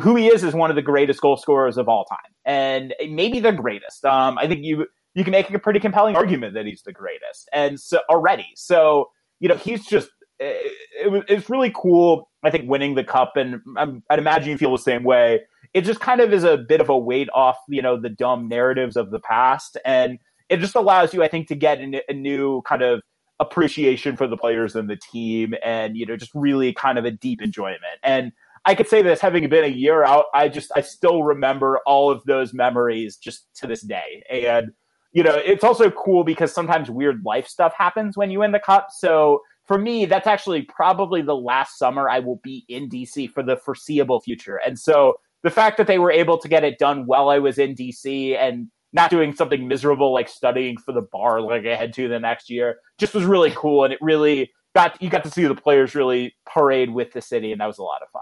[0.01, 3.39] who he is is one of the greatest goal scorers of all time, and maybe
[3.39, 4.03] the greatest.
[4.05, 7.47] Um, I think you you can make a pretty compelling argument that he's the greatest,
[7.53, 9.09] and so already, so
[9.39, 10.09] you know, he's just
[10.39, 12.29] it, it was it's really cool.
[12.43, 15.41] I think winning the cup, and I'm, I'd imagine you feel the same way.
[15.73, 18.47] It just kind of is a bit of a weight off, you know, the dumb
[18.47, 22.13] narratives of the past, and it just allows you, I think, to get a, a
[22.13, 23.01] new kind of
[23.39, 27.11] appreciation for the players and the team, and you know, just really kind of a
[27.11, 27.81] deep enjoyment.
[28.03, 28.31] And
[28.65, 32.11] I could say this, having been a year out, I just I still remember all
[32.11, 34.71] of those memories just to this day, and
[35.13, 38.59] you know, it's also cool because sometimes weird life stuff happens when you win the
[38.59, 38.87] cup.
[38.91, 43.43] So for me, that's actually probably the last summer I will be in DC for
[43.43, 44.57] the foreseeable future.
[44.57, 47.57] And so the fact that they were able to get it done while I was
[47.57, 51.93] in DC and not doing something miserable like studying for the bar like I had
[51.93, 53.83] to the next year just was really cool.
[53.83, 57.51] And it really got, you got to see the players really parade with the city.
[57.51, 58.21] And that was a lot of fun.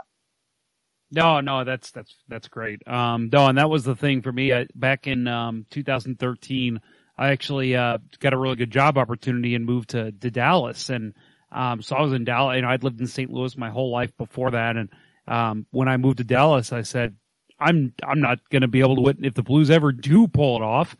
[1.13, 2.88] No, no, that's that's that's great.
[2.88, 4.53] Um, no, and that was the thing for me.
[4.53, 6.79] I, back in um, 2013,
[7.17, 10.89] I actually uh, got a really good job opportunity and moved to, to Dallas.
[10.89, 11.13] And
[11.51, 12.55] um, so I was in Dallas.
[12.55, 13.29] You know, I'd lived in St.
[13.29, 14.77] Louis my whole life before that.
[14.77, 14.89] And
[15.27, 17.15] um, when I moved to Dallas, I said,
[17.60, 20.57] I'm I'm not going to be able to win if the Blues ever do pull
[20.57, 20.95] it off.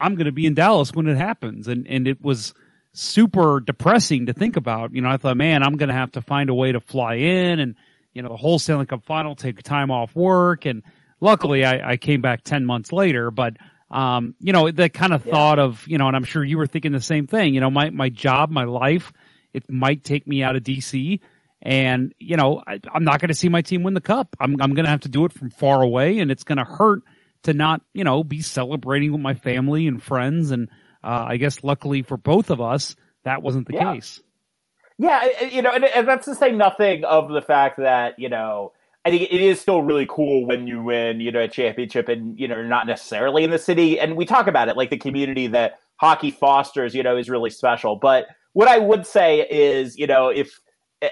[0.00, 1.66] I'm going to be in Dallas when it happens.
[1.68, 2.54] And and it was
[2.92, 4.94] super depressing to think about.
[4.94, 7.14] You know, I thought, man, I'm going to have to find a way to fly
[7.14, 7.74] in and
[8.12, 10.66] you know, the whole Stanley Cup final, take time off work.
[10.66, 10.82] And
[11.20, 13.56] luckily I, I came back 10 months later, but,
[13.90, 15.32] um, you know, the kind of Yeah.
[15.32, 17.70] thought of, you know, and I'm sure you were thinking the same thing, you know,
[17.70, 19.12] my, my job, my life,
[19.52, 21.20] it might take me out of DC
[21.62, 24.36] and, you know, I, I'm not going to see my team win the cup.
[24.40, 26.64] I'm, I'm going to have to do it from far away and it's going to
[26.64, 27.02] hurt
[27.44, 30.50] to not, you know, be celebrating with my family and friends.
[30.50, 30.68] And,
[31.02, 33.94] uh, I guess luckily for both of us, that wasn't the Yeah.
[33.94, 34.20] case.
[34.96, 38.72] Yeah, you know, and, and that's to say nothing of the fact that you know,
[39.04, 42.38] I think it is still really cool when you win, you know, a championship, and
[42.38, 43.98] you know, you're not necessarily in the city.
[43.98, 47.50] And we talk about it, like the community that hockey fosters, you know, is really
[47.50, 47.96] special.
[47.96, 50.60] But what I would say is, you know, if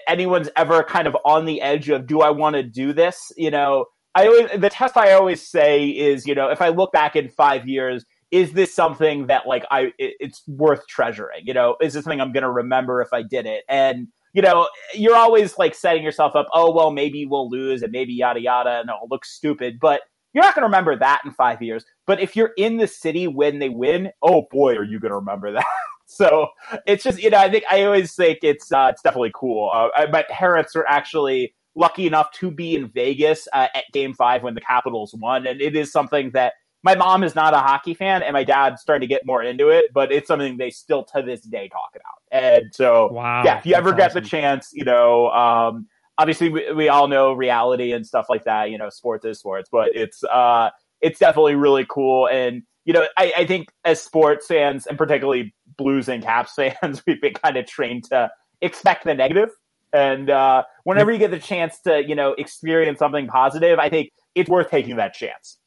[0.08, 3.32] anyone's ever kind of on the edge of, do I want to do this?
[3.36, 6.92] You know, I always the test I always say is, you know, if I look
[6.92, 11.42] back in five years, is this something that like I it, it's worth treasuring?
[11.44, 13.64] You know, is this something I'm going to remember if I did it?
[13.68, 16.48] And you know, you're always like setting yourself up.
[16.54, 19.78] Oh well, maybe we'll lose, and maybe yada yada, and it'll look stupid.
[19.80, 21.84] But you're not going to remember that in five years.
[22.06, 25.16] But if you're in the city when they win, oh boy, are you going to
[25.16, 25.66] remember that?
[26.14, 26.48] So
[26.86, 29.70] it's just you know I think I always think it's uh, it's definitely cool.
[29.72, 34.12] Uh, I- my parents were actually lucky enough to be in Vegas uh, at Game
[34.14, 37.58] Five when the Capitals won, and it is something that my mom is not a
[37.58, 40.70] hockey fan, and my dad's starting to get more into it, but it's something they
[40.70, 42.42] still to this day talk about.
[42.42, 45.28] And so Wow, yeah, if you ever that's get the chance, you know.
[45.30, 45.88] Um,
[46.18, 48.70] Obviously, we, we all know reality and stuff like that.
[48.70, 50.68] You know, sports is sports, but it's uh,
[51.00, 52.28] it's definitely really cool.
[52.28, 57.02] And you know, I, I think as sports fans, and particularly Blues and Caps fans,
[57.06, 59.50] we've been kind of trained to expect the negative.
[59.92, 64.10] And uh, whenever you get the chance to, you know, experience something positive, I think
[64.34, 65.58] it's worth taking that chance.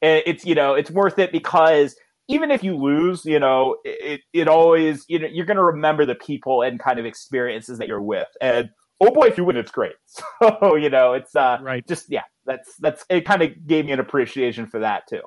[0.00, 1.96] It's you know, it's worth it because
[2.28, 6.04] even if you lose, you know, it it always you know you're going to remember
[6.06, 8.28] the people and kind of experiences that you're with.
[8.40, 9.94] And oh boy, if you win, it's great.
[10.42, 11.86] So you know, it's uh, Right.
[11.86, 13.24] just yeah, that's that's it.
[13.26, 15.22] Kind of gave me an appreciation for that too.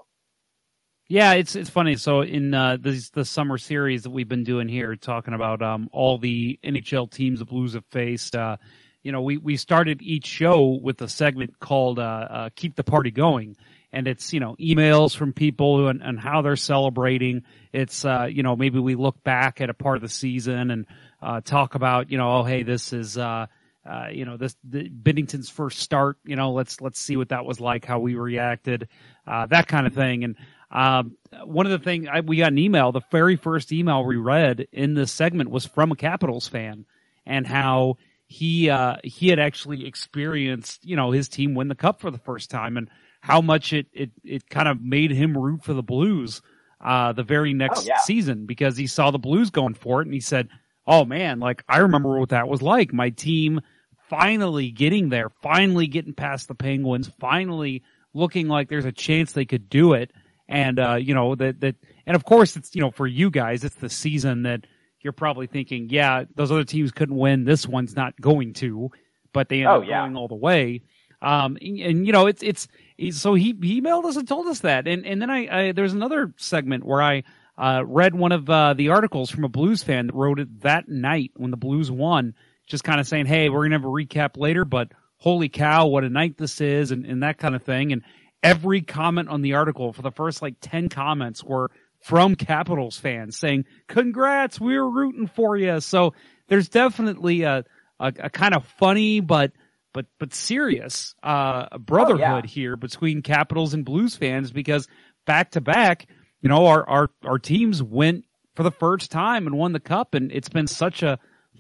[1.10, 1.96] Yeah, it's it's funny.
[1.96, 5.90] So in uh, these the summer series that we've been doing here, talking about um,
[5.94, 8.36] all the NHL teams the Blues have faced.
[8.36, 8.58] Uh,
[9.04, 12.84] you know, we we started each show with a segment called uh, uh, "Keep the
[12.84, 13.56] Party Going,"
[13.94, 17.44] and it's you know emails from people and, and how they're celebrating.
[17.72, 20.86] It's uh, you know maybe we look back at a part of the season and
[21.22, 23.18] uh, talk about you know oh hey this is.
[23.18, 23.48] Uh,
[23.90, 26.18] uh, you know this the Binnington's first start.
[26.26, 28.90] You know, let's let's see what that was like, how we reacted,
[29.26, 30.26] uh, that kind of thing.
[30.26, 30.36] And
[30.72, 34.18] um, one of the things I, we got an email, the very first email we
[34.18, 36.86] read in this segment was from a Capitals fan,
[37.26, 42.02] and how he uh, he had actually experienced you know his team win the cup
[42.02, 42.90] for the first time, and
[43.22, 46.42] how much it it it kind of made him root for the Blues
[46.82, 47.98] uh, the very next Oh, yeah.
[48.00, 50.50] season because he saw the Blues going for it, and he said,
[50.86, 52.94] "Oh man, like I remember what that was like.
[52.94, 53.62] My team."
[54.10, 59.44] finally getting there, finally getting past the Penguins, finally looking like there's a chance they
[59.44, 60.12] could do it.
[60.50, 61.76] And, uh, you know, that, that,
[62.06, 64.66] and of course it's, you know, for you guys, it's the season that
[65.02, 67.44] you're probably thinking, yeah, those other teams couldn't win.
[67.44, 68.90] This one's not going to,
[69.34, 70.02] but they end Oh, up yeah.
[70.04, 70.82] going all the way.
[71.22, 72.68] Um, and, and, you know, it's, it's,
[73.12, 74.88] so he, he emailed us and told us that.
[74.88, 77.24] And, and then I, I there's another segment where I,
[77.58, 80.88] uh, read one of, uh, the articles from a Blues fan that wrote it that
[80.88, 82.36] night when the Blues won
[82.68, 85.88] just kind of saying, Hey, we're going to have a recap later, but holy cow,
[85.88, 87.92] what a night this is and, and that kind of thing.
[87.94, 88.04] And
[88.44, 93.38] every comment on the article for the first like 10 comments were from Capitals fans
[93.38, 95.80] saying, congrats, we were rooting for you.
[95.80, 96.14] So
[96.48, 97.66] there's definitely a,
[98.00, 99.52] a, a kind of funny, but,
[99.94, 104.88] but, but serious, uh, brotherhood here between Capitals and Blues fans because
[105.26, 106.08] back to back,
[106.42, 108.26] you know, our, our, our teams went
[108.56, 111.20] for the first time and won the cup and it's been such a,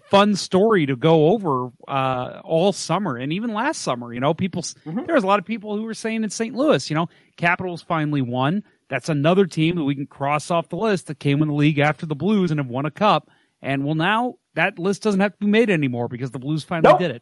[0.09, 4.13] fun story to go over uh, all summer and even last summer.
[4.13, 6.55] You know, people there was a lot of people who were saying in St.
[6.55, 8.63] Louis, you know, Capitals finally won.
[8.89, 11.79] That's another team that we can cross off the list that came in the league
[11.79, 13.29] after the Blues and have won a cup.
[13.61, 16.91] And well, now that list doesn't have to be made anymore because the Blues finally
[16.91, 16.99] Nope.
[16.99, 17.21] did it.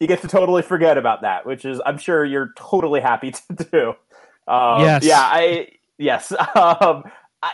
[0.00, 3.64] You get to totally forget about that, which is I'm sure you're totally happy to
[3.70, 3.88] do.
[4.46, 5.04] Um, Yes.
[5.04, 5.20] Yeah.
[5.20, 6.32] I yes.
[6.54, 7.04] Um,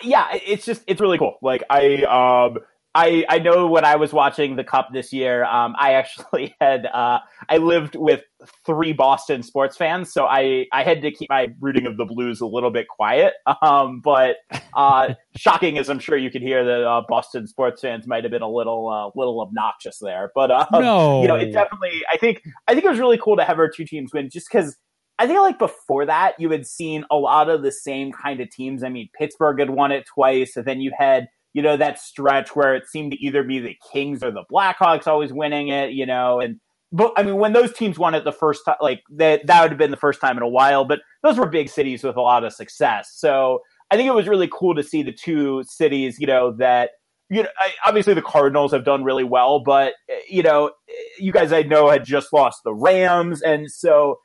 [0.03, 0.29] yeah.
[0.33, 1.39] It's just it's really cool.
[1.43, 2.59] Like I um.
[2.93, 6.87] I, I know when I was watching the Cup this year, um, I actually had
[6.87, 8.23] uh, I lived with
[8.67, 12.41] three Boston sports fans, so I, I had to keep my rooting of the Blues
[12.41, 13.35] a little bit quiet.
[13.63, 14.37] Um, but
[14.75, 18.31] uh, shocking as I'm sure you could hear, the uh, Boston sports fans might have
[18.31, 20.31] been a little uh, little obnoxious there.
[20.35, 21.21] But um, No.
[21.21, 22.01] you know, it definitely.
[22.13, 24.49] I think I think it was really cool to have our two teams win, just
[24.51, 24.77] because
[25.19, 28.49] I think like before that you had seen a lot of the same kind of
[28.51, 28.83] teams.
[28.83, 32.55] I mean, Pittsburgh had won it twice, and then you had you know that stretch
[32.55, 35.91] where it seemed to either be the Kings or the Blackhawks always winning it.
[35.91, 36.61] You know, and
[36.93, 39.71] but I mean, when those teams won it the first time, like that that would
[39.71, 40.85] have been the first time in a while.
[40.85, 43.61] But those were big cities with a lot of success, so.
[43.93, 46.91] I think it was really cool to see the two cities, you know, that
[47.31, 50.73] you know, I, obviously the Cardinals have done really well, but uh, you know,
[51.19, 54.19] you guys I know had just lost the Rams, and so,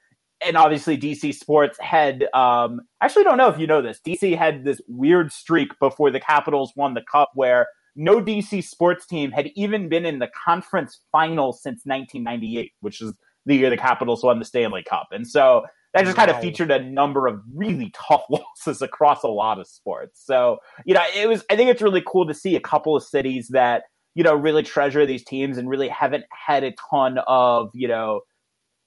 [0.45, 2.23] and obviously DC Sports had.
[2.33, 3.99] Um, I actually don't know if you know this.
[4.05, 9.05] DC had this weird streak before the Capitals won the Cup, where no DC sports
[9.05, 13.13] team had even been in the conference final since 1998, which is
[13.45, 15.65] the year the Capitals won the Stanley Cup, and so
[15.95, 19.67] that just kind of featured a number of really tough losses across a lot of
[19.67, 20.21] sports.
[20.23, 21.43] So you know, it was.
[21.49, 23.83] I think it's really cool to see a couple of cities that
[24.13, 28.21] you know really treasure these teams and really haven't had a ton of you know,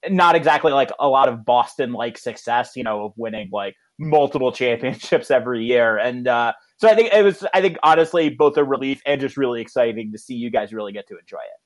[0.08, 2.72] not exactly like a lot of Boston like success.
[2.76, 7.22] You know, of winning like multiple championships every year, and uh, so I think it
[7.22, 7.44] was.
[7.54, 10.92] I think honestly, both a relief and just really exciting to see you guys really
[10.92, 11.60] get to enjoy it.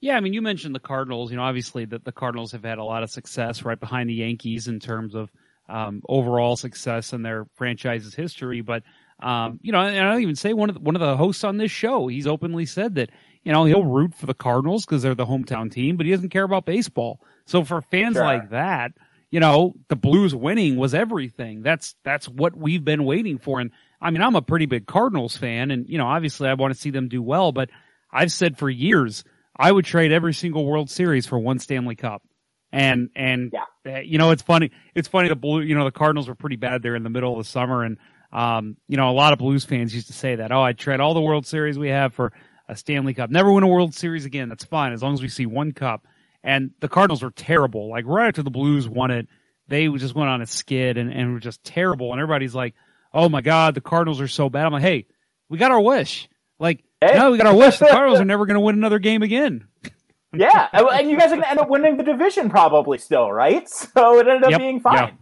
[0.00, 1.30] Yeah, I mean, you mentioned the Cardinals.
[1.30, 4.14] You know, obviously that the Cardinals have had a lot of success right behind the
[4.14, 5.30] Yankees in terms of
[5.68, 8.60] um, overall success in their franchise's history.
[8.60, 8.82] But
[9.20, 11.42] Um, you know, and I don't even say one of the, one of the hosts
[11.42, 13.10] on this show, he's openly said that
[13.44, 16.30] you know he'll root for the Cardinals because they're the hometown team, but he doesn't
[16.30, 17.20] care about baseball.
[17.46, 18.24] So for fans Sure.
[18.24, 18.92] like that,
[19.30, 21.62] you know, the Blues winning was everything.
[21.62, 23.60] That's that's what we've been waiting for.
[23.60, 23.70] And
[24.00, 26.80] I mean, I'm a pretty big Cardinals fan, and you know, obviously, I want to
[26.80, 27.52] see them do well.
[27.52, 27.70] But
[28.12, 29.24] I've said for years,
[29.56, 32.22] I would trade every single World Series for one Stanley Cup.
[32.70, 33.52] And and
[33.84, 33.96] Yeah.
[33.96, 34.70] uh, you know, it's funny.
[34.94, 35.28] It's funny.
[35.28, 37.48] The blue, you know, the Cardinals were pretty bad there in the middle of the
[37.50, 37.96] summer, and
[38.30, 40.52] um, you know, a lot of Blues fans used to say that.
[40.52, 42.32] Oh, I'd trade all the World Series we have for
[42.68, 43.30] a Stanley Cup.
[43.30, 44.48] Never win a World Series again.
[44.48, 46.06] That's fine as long as we see one cup.
[46.44, 47.88] And the Cardinals were terrible.
[47.90, 49.26] Like right after the Blues won it,
[49.68, 52.12] they just went on a skid and, and were just terrible.
[52.12, 52.74] And everybody's like,
[53.12, 55.06] "Oh my God, the Cardinals are so bad." I'm like, "Hey,
[55.48, 56.28] we got our wish.
[56.58, 57.16] Like, Hey.
[57.18, 57.78] no, we got our wish.
[57.78, 59.66] The Cardinals are never going to win another game again."
[60.36, 63.66] Yeah, and you guys are going to end up winning the division probably still, right?
[63.94, 65.16] So it ended up Yep, being fine.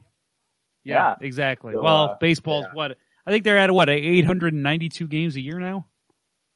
[0.83, 1.15] Yeah, Yeah.
[1.21, 1.75] exactly.
[1.75, 2.75] So, well, uh, baseball's yeah.
[2.75, 5.87] what I think they're at what 892 games a year now.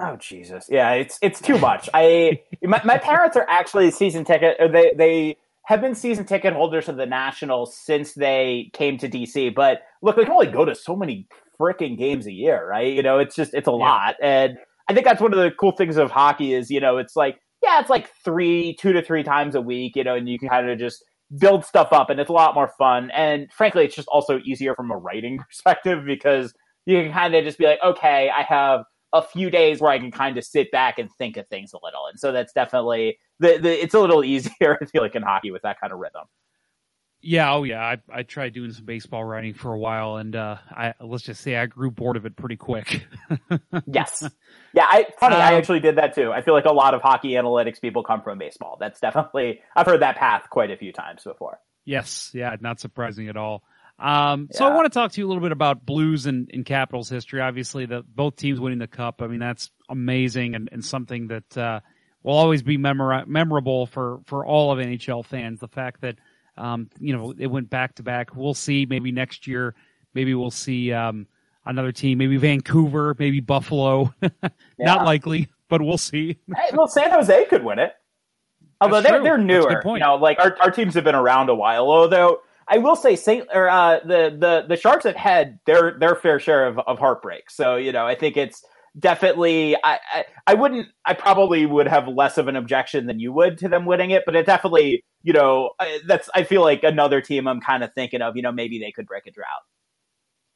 [0.01, 0.67] Oh Jesus!
[0.69, 1.89] Yeah, it's it's too much.
[1.95, 4.57] I my, my parents are actually season ticket.
[4.73, 5.37] They they
[5.67, 9.55] have been season ticket holders of the Nationals since they came to DC.
[9.55, 11.29] But look, they can only go to so many
[11.61, 12.93] freaking games a year, right?
[12.93, 14.57] You know, it's just it's a lot, and
[14.89, 17.39] I think that's one of the cool things of hockey is you know it's like
[17.63, 20.49] yeah, it's like three, two to three times a week, you know, and you can
[20.49, 21.05] kind of just
[21.39, 23.11] build stuff up, and it's a lot more fun.
[23.11, 26.55] And frankly, it's just also easier from a writing perspective because
[26.87, 29.99] you can kind of just be like, okay, I have a few days where I
[29.99, 33.19] can kind of sit back and think of things a little, and so that's definitely
[33.39, 34.79] the, the it's a little easier.
[34.81, 36.23] I feel like in hockey with that kind of rhythm.
[37.23, 37.83] Yeah, oh yeah.
[37.83, 41.43] I I tried doing some baseball writing for a while, and uh, I let's just
[41.43, 43.07] say I grew bored of it pretty quick.
[43.87, 44.29] Yes,
[44.75, 44.87] yeah.
[44.89, 46.33] I funny, I Um, actually did that too.
[46.33, 48.77] I feel like a lot of hockey analytics people come from baseball.
[48.81, 51.59] That's definitely I've heard that path quite a few times before.
[51.85, 53.63] yes, yeah, not surprising at all.
[54.01, 56.65] Um, so I want to talk to you a little bit about Blues and, and
[56.65, 57.41] Capitals history.
[57.41, 59.21] Obviously, the both teams winning the cup.
[59.21, 61.81] I mean, that's amazing and, and something that uh,
[62.23, 65.61] will always be memor- memorable for for all of NHL fans.
[65.61, 66.17] The fact that
[66.57, 68.35] um, you know it went back to back.
[68.35, 68.87] We'll see.
[68.87, 69.75] Maybe next year,
[70.15, 71.27] maybe we'll see um,
[71.67, 72.19] another team.
[72.19, 73.15] Maybe Vancouver.
[73.19, 74.15] Maybe Buffalo.
[74.79, 76.39] Not likely, but we'll see.
[76.57, 77.93] Hey, well, San Jose could win it.
[78.81, 81.91] Although they're they're newer, you know, like our, our teams have been around a while.
[81.91, 82.41] Although
[82.71, 86.39] I will say, Saint or uh, the the the Sharks have had their their fair
[86.39, 87.51] share of, of heartbreak.
[87.51, 88.63] So you know, I think it's
[88.99, 89.77] definitely.
[89.77, 90.87] I, I I wouldn't.
[91.05, 94.23] I probably would have less of an objection than you would to them winning it,
[94.25, 95.05] but it definitely.
[95.23, 96.31] You know, I- that's.
[96.35, 98.37] I feel like another team I'm kind of thinking of.
[98.37, 99.47] You know, maybe they could break a drought.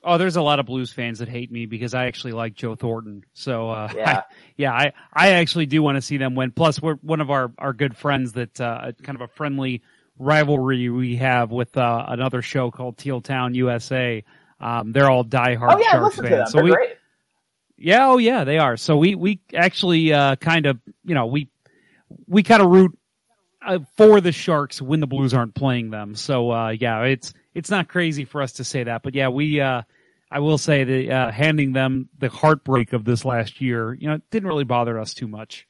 [0.06, 2.74] Oh, there's a lot of Blues fans that hate me because I actually like Joe
[2.74, 3.24] Thornton.
[3.32, 4.22] So, uh, Yeah.
[4.54, 6.50] yeah, I, I actually do want to see them win.
[6.52, 9.80] Plus, we're one of our, our good friends that, uh, kind of a friendly
[10.18, 14.24] rivalry we have with, uh, another show called Teal Town USA.
[14.60, 16.38] Um, they're all diehard Oh yeah, Sharks listen to them.
[16.40, 16.52] fans.
[16.52, 16.96] So They're we, great.
[17.76, 18.76] yeah, oh yeah, they are.
[18.76, 21.48] So we, we actually, uh, kind of, you know, we,
[22.26, 22.96] we kind of root
[23.66, 26.14] uh, for the Sharks when the Blues aren't playing them.
[26.14, 29.60] So, uh, yeah, it's, it's not crazy for us to say that, but yeah, we,
[29.60, 29.82] uh,
[30.30, 34.14] I will say that, uh, handing them the heartbreak of this last year, you know,
[34.14, 35.66] it didn't really bother us too much.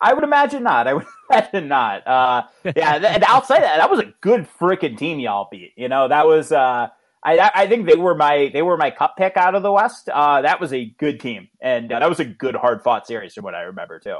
[0.00, 0.86] I would imagine not.
[0.86, 2.06] I would imagine not.
[2.06, 5.72] Uh, yeah, and outside that, that was a good freaking team y'all beat.
[5.76, 6.52] You know, that was.
[6.52, 6.88] Uh,
[7.22, 10.08] I I think they were my they were my cup pick out of the West.
[10.08, 13.34] Uh, that was a good team, and uh, that was a good hard fought series
[13.34, 14.18] from what I remember too.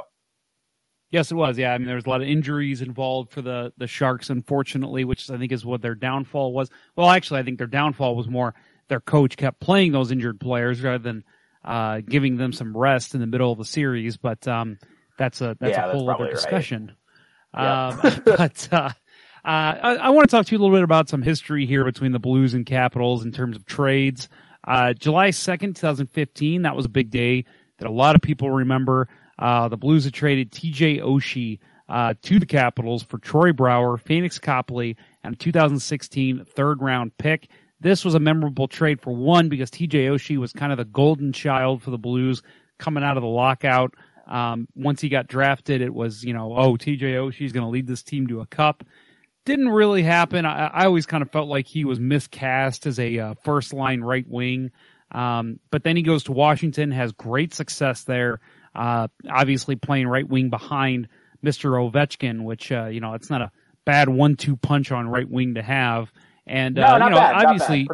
[1.09, 1.57] Yes, it was.
[1.57, 5.05] Yeah, I mean, there was a lot of injuries involved for the the Sharks, unfortunately,
[5.05, 6.69] which I think is what their downfall was.
[6.97, 8.53] Well, actually, I think their downfall was more
[8.89, 11.23] their coach kept playing those injured players rather than
[11.63, 14.17] uh, giving them some rest in the middle of the series.
[14.17, 14.79] But um,
[15.17, 16.35] that's a that's Yeah, a that's whole other probably right.
[16.35, 16.91] discussion.
[16.91, 16.97] Yeah.
[17.53, 18.91] Um, but uh, uh,
[19.45, 22.11] I, I want to talk to you a little bit about some history here between
[22.11, 24.27] the Blues and Capitals in terms of trades.
[24.67, 27.45] Uh, July 2nd, 2015, that was a big day
[27.79, 29.07] that a lot of people remember.
[29.39, 31.59] Uh, the Blues had traded TJ Oshie
[31.89, 37.47] uh, to the Capitals for Troy Brouwer, Pheonix Copley, and a 2016 third round pick.
[37.79, 41.31] This was a memorable trade for one because TJ Oshie was kind of the golden
[41.31, 42.43] child for the Blues
[42.77, 43.93] coming out of the lockout.
[44.27, 47.87] Um, once he got drafted, it was, you know, oh, TJ Oshie's going to lead
[47.87, 48.83] this team to a cup.
[49.45, 50.45] Didn't really happen.
[50.45, 54.01] I, I always kind of felt like he was miscast as a uh, first line
[54.01, 54.71] right wing.
[55.11, 58.41] Um, but then he goes to Washington, has great success there.
[58.75, 61.07] Uh, obviously playing right wing behind
[61.43, 61.71] Mr.
[61.71, 63.51] Ovechkin, which, uh, you know, it's not a
[63.85, 66.11] bad one two punch on right wing to have.
[66.45, 67.87] And, No, uh, not you know, bad, obviously,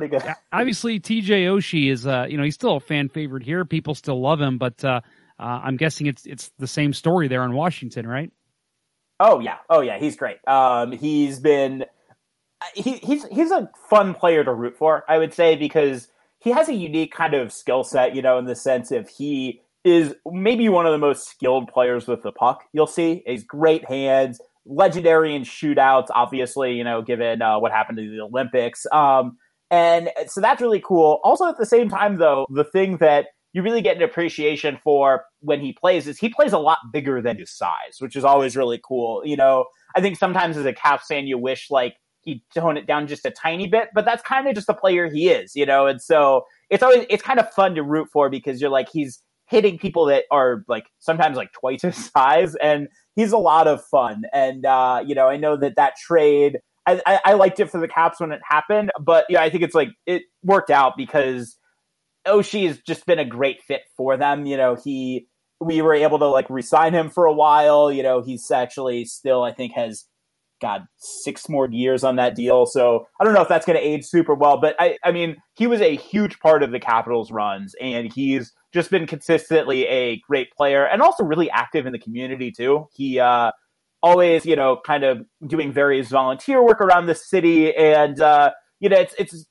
[0.51, 3.65] obviously TJ Oshie is, uh, you know, he's still a fan favorite here.
[3.65, 5.01] People still love him, but, uh,
[5.43, 8.31] uh, I'm guessing it's, it's the same story there in Washington, right?
[9.19, 10.37] Oh yeah, oh yeah, he's great.
[10.47, 11.85] Um, he's been
[12.73, 16.07] he, he's he's a fun player to root for, I would say, because
[16.39, 19.61] he has a unique kind of skill set, you know, in the sense of he
[19.83, 23.21] is maybe one of the most skilled players with the puck you'll see.
[23.25, 28.21] He's great hands, legendary in shootouts, obviously, you know, given uh, what happened to the
[28.21, 28.85] Olympics.
[28.91, 29.37] Um,
[29.69, 31.19] and so that's really cool.
[31.23, 35.26] Also, at the same time, though, the thing that you really get an appreciation for
[35.39, 38.58] when he plays is he plays a lot bigger than his size, which is always
[38.58, 39.22] really cool.
[39.26, 42.88] You know, I think sometimes as a Caps fan, you wish like he'd tone it
[42.88, 45.66] down just a tiny bit, but that's kind of just the player he is, you
[45.66, 45.86] know.
[45.86, 49.22] And so it's always it's kind of fun to root for because you're like he's
[49.45, 53.84] hitting people that are like sometimes like twice his size, and he's a lot of
[53.86, 54.24] fun.
[54.34, 56.60] And uh, you know, I know that that trade.
[56.86, 59.64] I, I, I liked it for the Caps when it happened, but yeah, I think
[59.64, 61.58] it's like it worked out because
[62.28, 64.45] Oshie has just been a great fit for them.
[64.45, 65.28] You know, he
[65.59, 67.91] we were able to like resign him for a while.
[67.91, 70.05] You know, he's actually still I think has
[70.61, 72.65] God six more years on that deal.
[72.65, 75.38] So I don't know if that's going to age super well, but I I mean
[75.55, 80.19] he was a huge part of the Capitals runs, and he's just been consistently a
[80.19, 82.88] great player and also really active in the community too.
[82.93, 83.51] He uh
[84.01, 88.19] always you know kind of doing various volunteer work around the city and.
[88.21, 88.51] uh
[88.84, 89.45] you know, it's it's.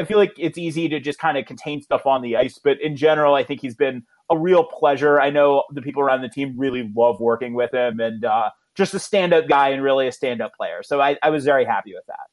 [0.00, 2.80] I feel like it's easy to just kind of contain stuff on the ice, but
[2.82, 5.20] in general, I think he's been a real pleasure.
[5.20, 8.92] I know the people around the team really love working with him, and uh, just
[8.92, 10.82] a stand-up guy and really a stand-up player.
[10.82, 12.26] So I, I was very happy with that.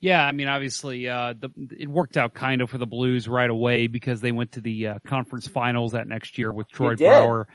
[0.00, 3.50] Yeah, I mean, obviously, uh, the, it worked out kind of for the Blues right
[3.50, 6.96] away because they went to the uh, conference finals that next year with Troy.
[6.96, 7.46] Brouwer.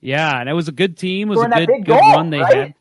[0.00, 1.30] Yeah, and it was a good team.
[1.30, 2.56] It was a good, good goal, run they right?
[2.56, 2.74] had.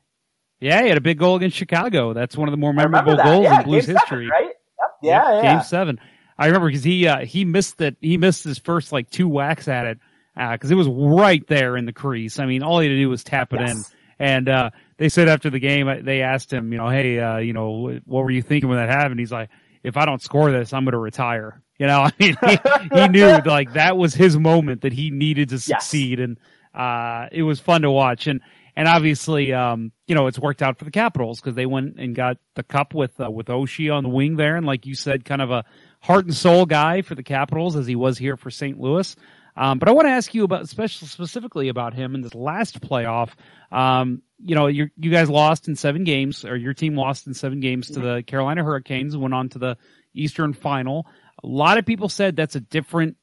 [0.62, 2.14] Yeah, he had a big goal against Chicago.
[2.14, 4.28] That's one of the more memorable goals yeah, in Blues game history.
[4.30, 4.44] right?
[4.46, 4.56] Yep.
[5.04, 5.54] Yeah, Yep, yeah.
[5.56, 6.00] Game seven.
[6.38, 9.68] I remember because he uh, he missed that he missed his first like two whacks
[9.68, 10.00] at it
[10.36, 12.40] because it was right there in the crease.
[12.40, 13.72] I mean, all he had to do was tap it Yes.
[13.72, 13.84] in.
[14.20, 17.38] And uh, they said after the game, uh, they asked him, you know, hey, uh,
[17.38, 19.20] you know, what were you thinking when that happened?
[19.20, 19.50] He's like,
[19.84, 21.62] if I don't score this, I'm going to retire.
[21.82, 22.58] You know, I mean, he,
[23.02, 26.38] he knew like that was his moment that he needed to succeed, and
[26.76, 28.28] uh, it was fun to watch.
[28.28, 28.42] And
[28.76, 32.16] and obviously, um, you know, it's worked out for the Capitals because they went and
[32.16, 35.26] got the cup with uh, with Oshie on the wing there, and like you said,
[35.26, 35.66] kind of a
[36.02, 38.80] heart and soul guy for the Capitals as he was here for St.
[38.80, 39.16] Louis.
[39.56, 42.82] Um, but I want to ask you about special specifically about him in this last
[42.82, 43.32] playoff.
[43.72, 47.34] Um, you know, you you guys lost in seven games, or your team lost in
[47.34, 49.78] seven games to the Carolina Hurricanes, and went on to the
[50.14, 51.06] Eastern Final.
[51.44, 53.18] A lot of people said that's a different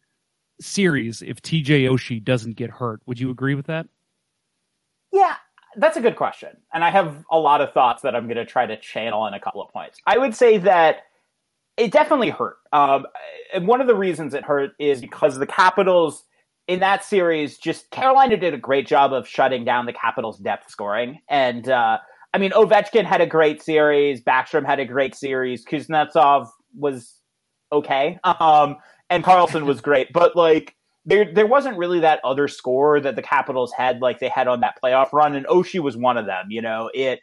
[0.60, 3.00] series if TJ Oshie doesn't get hurt.
[3.06, 3.86] Would you agree with that?
[5.12, 5.36] Yeah,
[5.76, 6.56] that's a good question.
[6.72, 9.34] And I have a lot of thoughts that I'm going to try to channel in
[9.34, 9.98] a couple of points.
[10.06, 11.02] I would say that
[11.76, 12.56] it definitely hurt.
[12.72, 13.06] Um,
[13.54, 16.24] and one of the reasons it hurt is because the Capitals
[16.66, 20.70] in that series, just Carolina did a great job of shutting down the Capitals' depth
[20.70, 21.18] scoring.
[21.28, 21.98] And, uh,
[22.34, 24.20] I mean, Ovechkin had a great series.
[24.20, 25.64] Backstrom had a great series.
[25.64, 27.14] Kuznetsov was
[27.72, 28.18] okay.
[28.22, 28.76] Um,
[29.08, 30.12] and Carlson was great.
[30.12, 30.76] But, like,
[31.08, 34.60] there there wasn't really that other score that the Capitals had like they had on
[34.60, 36.46] that playoff run, and Oshie was one of them.
[36.50, 37.20] You know, it,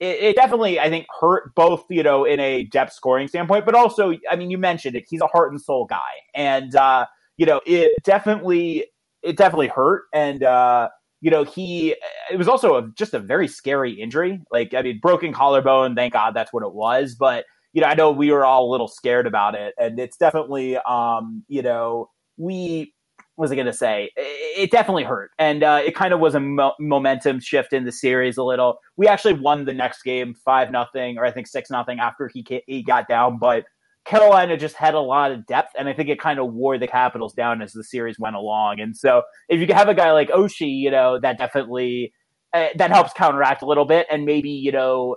[0.00, 3.74] it it definitely I think hurt both you know in a depth scoring standpoint, but
[3.74, 6.00] also I mean you mentioned it, he's a heart and soul guy,
[6.34, 7.06] and uh,
[7.36, 8.86] you know it definitely
[9.22, 10.88] it definitely hurt, and uh,
[11.20, 11.94] you know he
[12.32, 14.40] it was also a, just a very scary injury.
[14.50, 17.94] Like I mean broken collarbone, thank God that's what it was, but you know I
[17.94, 22.08] know we were all a little scared about it, and it's definitely um, you know
[22.38, 22.94] we
[23.36, 24.10] was I going to say?
[24.16, 27.84] It it definitely hurt, and uh, it kind of was a mo- momentum shift in
[27.84, 28.78] the series a little.
[28.96, 32.42] We actually won the next game five nothing, or I think six nothing after he
[32.42, 33.64] ca- he got down, but
[34.06, 36.86] Carolina just had a lot of depth, and I think it kind of wore the
[36.86, 38.80] Capitals down as the series went along.
[38.80, 42.12] And so, if you have a guy like Oshie, you know that definitely
[42.52, 45.16] uh, that helps counteract a little bit, and maybe you know,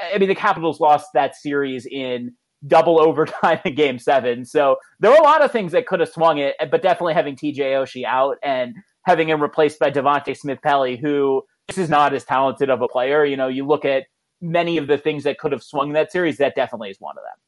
[0.00, 2.34] I mean, the Capitals lost that series in
[2.66, 4.44] double overtime in game seven.
[4.44, 7.36] So there were a lot of things that could have swung it, but definitely having
[7.36, 12.14] TJ Oshie out and having him replaced by Devante Smith Pelly, who just is not
[12.14, 13.24] as talented of a player.
[13.24, 14.04] You know, you look at
[14.40, 17.22] many of the things that could have swung that series, that definitely is one of
[17.24, 17.40] them.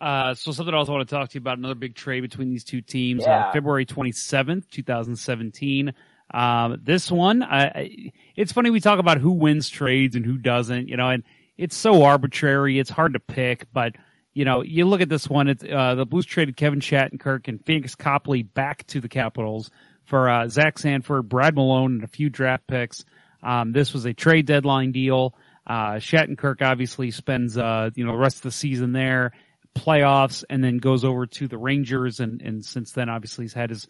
[0.00, 2.48] Uh, so something else I want to talk to you about another big trade between
[2.48, 3.22] these two teams.
[3.22, 3.48] Yeah.
[3.48, 5.92] Uh, February 27th, 2017.
[6.32, 10.38] Um, this one, I, I, it's funny we talk about who wins trades and who
[10.38, 11.22] doesn't, you know, and
[11.60, 12.78] it's so arbitrary.
[12.78, 13.94] It's hard to pick, but
[14.32, 15.48] you know, you look at this one.
[15.48, 19.70] It's uh, the Blues traded Kevin Shattenkirk and Pheonix Copley back to the Capitals
[20.04, 23.04] for uh, Zach Sanford, Brad Malone, and a few draft picks.
[23.42, 25.34] Um, this was a trade deadline deal.
[25.66, 29.32] Uh, Shattenkirk obviously spends uh, you know the rest of the season there,
[29.76, 33.70] playoffs, and then goes over to the Rangers, and and since then obviously he's had
[33.70, 33.86] his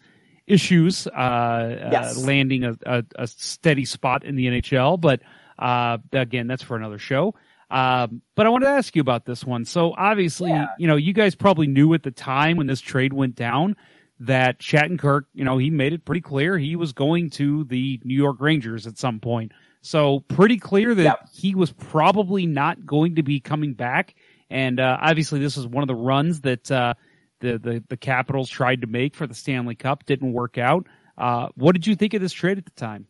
[0.47, 2.17] issues uh, Yes.
[2.17, 4.99] uh, landing a, a, a steady spot in the NHL.
[4.99, 5.21] But
[5.57, 7.35] uh, again, that's for another show.
[7.71, 9.65] Um, but I wanted to ask you about this one.
[9.65, 10.67] So obviously, Yeah.
[10.77, 13.75] you know, you guys probably knew at the time when this trade went down
[14.19, 18.15] that Shattenkirk, you know, he made it pretty clear he was going to the New
[18.15, 19.53] York Rangers at some point.
[19.81, 21.29] So pretty clear that Yep.
[21.33, 24.13] he was probably not going to be coming back.
[24.49, 26.93] And uh, obviously, this was one of the runs that uh,
[27.39, 30.05] the, the the Capitals tried to make for the Stanley Cup.
[30.05, 30.85] Didn't work out.
[31.17, 33.07] Uh, what did you think of this trade at the time?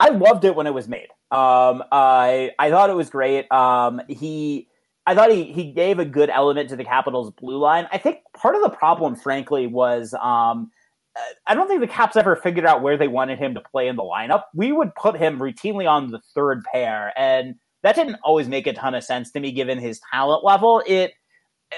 [0.00, 1.08] I loved it when it was made.
[1.30, 3.50] Um, I I thought it was great.
[3.50, 4.68] Um, he,
[5.06, 7.86] I thought he he gave a good element to the Capitals' blue line.
[7.92, 10.70] I think part of the problem, frankly, was um,
[11.16, 13.88] uh, I don't think the Caps ever figured out where they wanted him to play
[13.88, 14.44] in the lineup.
[14.54, 18.72] We would put him routinely on the third pair, and that didn't always make a
[18.72, 20.82] ton of sense to me given his talent level.
[20.86, 21.12] It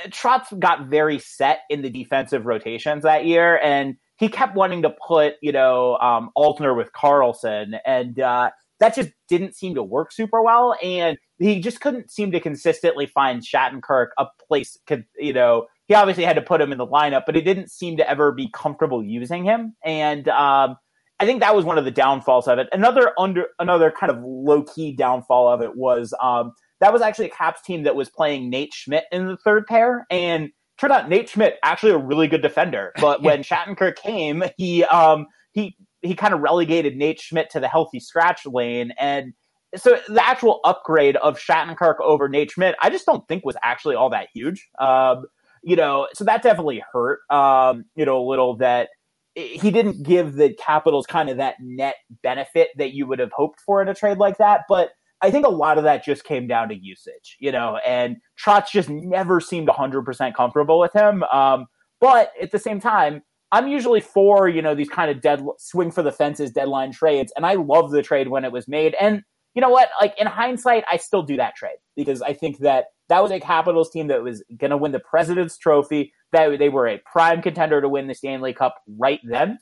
[0.09, 4.95] Trotz got very set in the defensive rotations that year, and he kept wanting to
[5.07, 8.51] put, you know, um, Alzner with Carlson, and uh,
[8.81, 10.77] that just didn't seem to work super well.
[10.83, 14.79] And he just couldn't seem to consistently find Shattenkirk a place.
[15.19, 15.67] You know?
[15.89, 18.33] He obviously had to put him in the lineup, but he didn't seem to ever
[18.33, 19.77] be comfortable using him.
[19.85, 20.77] And um,
[21.21, 22.69] I think that was one of the downfalls of it.
[22.73, 27.27] Another under another kind of low key downfall of it was um, that was actually
[27.27, 31.09] a Caps team that was playing Nate Schmidt in the third pair, and turned out
[31.09, 32.93] Nate Schmidt actually a really good defender.
[33.01, 37.69] But when Shattenkirk came, he um, he he kind of relegated Nate Schmidt to the
[37.69, 39.33] healthy scratch lane, and
[39.75, 43.97] so the actual upgrade of Shattenkirk over Nate Schmidt, I just don't think was actually
[43.97, 44.69] all that huge.
[44.79, 45.27] Um,
[45.63, 47.21] you know, so that definitely hurt.
[47.31, 48.91] Um, you know, a little that
[49.35, 53.61] he didn't give the Capitals kind of that net benefit that you would have hoped
[53.61, 54.63] for in a trade like that.
[54.69, 54.91] But
[55.23, 58.71] I think a lot of that just came down to usage, you know, and Trotz
[58.71, 61.23] just never seemed 100% comfortable with him.
[61.25, 61.67] Um,
[62.01, 65.91] but at the same time, I'm usually for, you know, these kind of dead swing
[65.91, 67.33] for the fences deadline trades.
[67.37, 68.95] And I love the trade when it was made.
[69.01, 69.23] And
[69.55, 69.89] you know what?
[70.01, 73.41] Like in hindsight, I still do that trade because I think that that was a
[73.41, 76.13] Capitals team that was going to win the President's Trophy.
[76.33, 79.59] That they were a prime contender to win the Stanley Cup right then.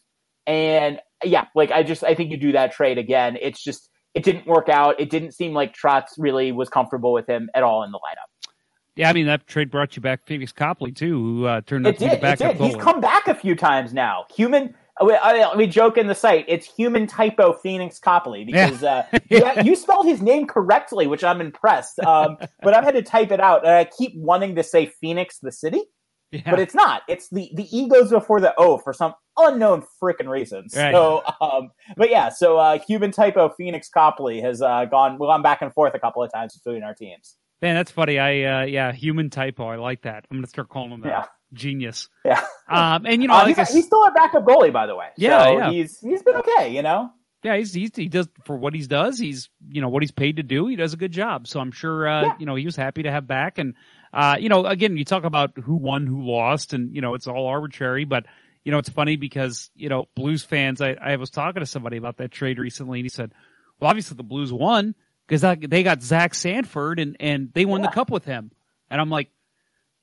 [0.47, 3.37] And yeah, like I just I think you do that trade again.
[3.41, 4.99] It's just it didn't work out.
[5.01, 8.51] It didn't seem like Trotz really was comfortable with him at all in the lineup.
[8.97, 11.95] Yeah, I mean that trade brought you back Pheonix Copley too, who uh, turned out
[11.95, 12.61] to be the It backup did.
[12.61, 14.27] He's come back a few times now.
[14.35, 14.75] Human.
[15.05, 16.45] We, I, we joke in the site.
[16.47, 21.41] It's human typo Pheonix Copley because uh, yeah, you spelled his name correctly, which I'm
[21.41, 21.99] impressed.
[21.99, 25.39] Um, but I've had to type it out, and I keep wanting to say Phoenix,
[25.39, 25.83] the city,
[26.31, 26.43] yeah.
[26.49, 27.03] but it's not.
[27.09, 30.75] It's the the E goes before the O for some unknown freaking reasons.
[30.77, 30.93] Right.
[30.93, 35.63] So, um, but yeah, so uh, human typo Pheonix Copley has uh, gone gone back
[35.63, 37.37] and forth a couple of times between our teams.
[37.63, 38.19] Man, that's funny.
[38.19, 39.67] I uh, yeah, human typo.
[39.69, 40.27] I like that.
[40.31, 41.09] I'm gonna start calling him that.
[41.09, 41.25] Yeah.
[41.53, 42.09] Genius.
[42.25, 42.43] Yeah.
[42.69, 45.07] Um, and you know, Uh, like he's, he's still a backup goalie, by the way.
[45.17, 45.71] Yeah, So yeah.
[45.71, 47.11] He's he's been okay, you know.
[47.45, 49.19] yeah, he's, he's he does for what he does.
[49.19, 50.67] He's you know what he's paid to do.
[50.67, 51.47] He does a good job.
[51.47, 52.33] So I'm sure uh, Yeah.
[52.41, 53.59] you know he was happy to have back.
[53.59, 53.75] And
[54.13, 57.27] uh, you know, again, you talk about who won, who lost, and you know it's
[57.29, 58.05] all arbitrary.
[58.05, 58.27] But
[58.65, 60.81] you know, it's funny because you know Blues fans.
[60.81, 63.33] I, I was talking to somebody about that trade recently, and he said,
[63.79, 64.95] "Well, obviously the Blues won
[65.29, 68.51] because they got Zach Sanford, and and they won the cup with him."
[68.91, 69.31] And I'm like,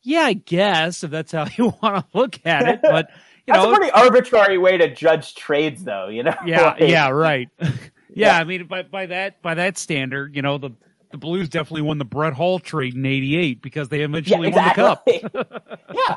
[0.04, 3.10] "Yeah, I guess if that's how you want to look at it, but."
[3.48, 6.10] You That's know, a pretty arbitrary way to judge trades, though.
[6.10, 6.36] You know.
[6.46, 7.50] yeah, Like, yeah, right.
[7.60, 7.72] yeah,
[8.14, 8.38] Yeah.
[8.38, 10.70] I mean, by by that by that standard, you know, the
[11.12, 14.84] the Blues definitely won the Brett Hull trade in '88 because they Yeah, eventually exactly.
[14.84, 15.74] won the cup.
[15.94, 16.16] yeah,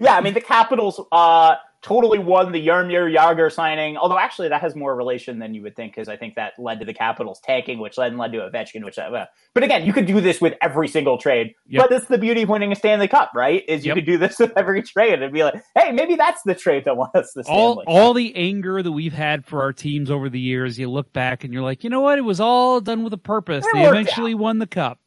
[0.00, 0.16] yeah.
[0.16, 3.96] I mean, the Capitals uh, totally won the Jaromir Jagr signing.
[3.96, 6.80] Although, actually, that has more relation than you would think, because I think that led
[6.80, 8.84] to the Capitals tanking, which then led to Ovechkin.
[8.84, 11.54] Which, uh, but again, you could do this with every single trade.
[11.68, 11.82] Yep.
[11.82, 13.62] But that's the beauty of winning a Stanley Cup, right?
[13.68, 13.96] Is you Yep.
[13.96, 16.96] could do this with every trade and be like, hey, maybe that's the trade that
[16.96, 17.60] won us the Stanley.
[17.62, 17.84] all Cup.
[17.86, 21.44] all the anger that we've had for our teams over the years, you look back
[21.44, 22.18] and you're like, you know what?
[22.18, 23.64] It was all done with a purpose.
[23.66, 24.98] It They eventually won the cup.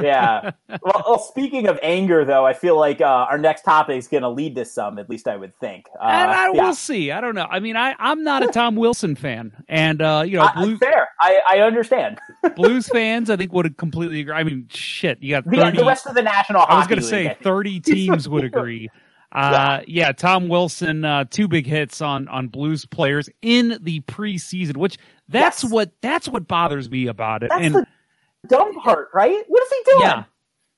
[0.00, 0.50] Yeah.
[0.82, 4.22] Well, well, speaking of anger, though, I feel like uh, our next topic is going
[4.22, 4.98] to lead to some.
[4.98, 5.86] At least I would think.
[5.98, 6.66] Uh, and I yeah.
[6.66, 7.10] will see.
[7.10, 7.46] I don't know.
[7.50, 10.76] I mean, I I'm not a Tom Wilson fan, and uh, you know, Uh, Blue,
[10.76, 11.08] fair.
[11.20, 12.18] I, I understand.
[12.56, 14.34] Blues fans, I think would completely agree.
[14.34, 15.78] I mean, shit, you got The, thirty.
[15.78, 18.90] the rest of the National Hockey I was going to say 30 teams would agree.
[19.32, 24.76] Uh, yeah, Tom Wilson, uh, two big hits on, on Blues players in the preseason,
[24.76, 24.96] which
[25.28, 25.72] that's Yes.
[25.72, 27.50] what, that's what bothers me about it.
[27.50, 27.86] That's and the
[28.46, 29.42] dumb part, right?
[29.46, 30.02] What is he doing?
[30.02, 30.24] yeah,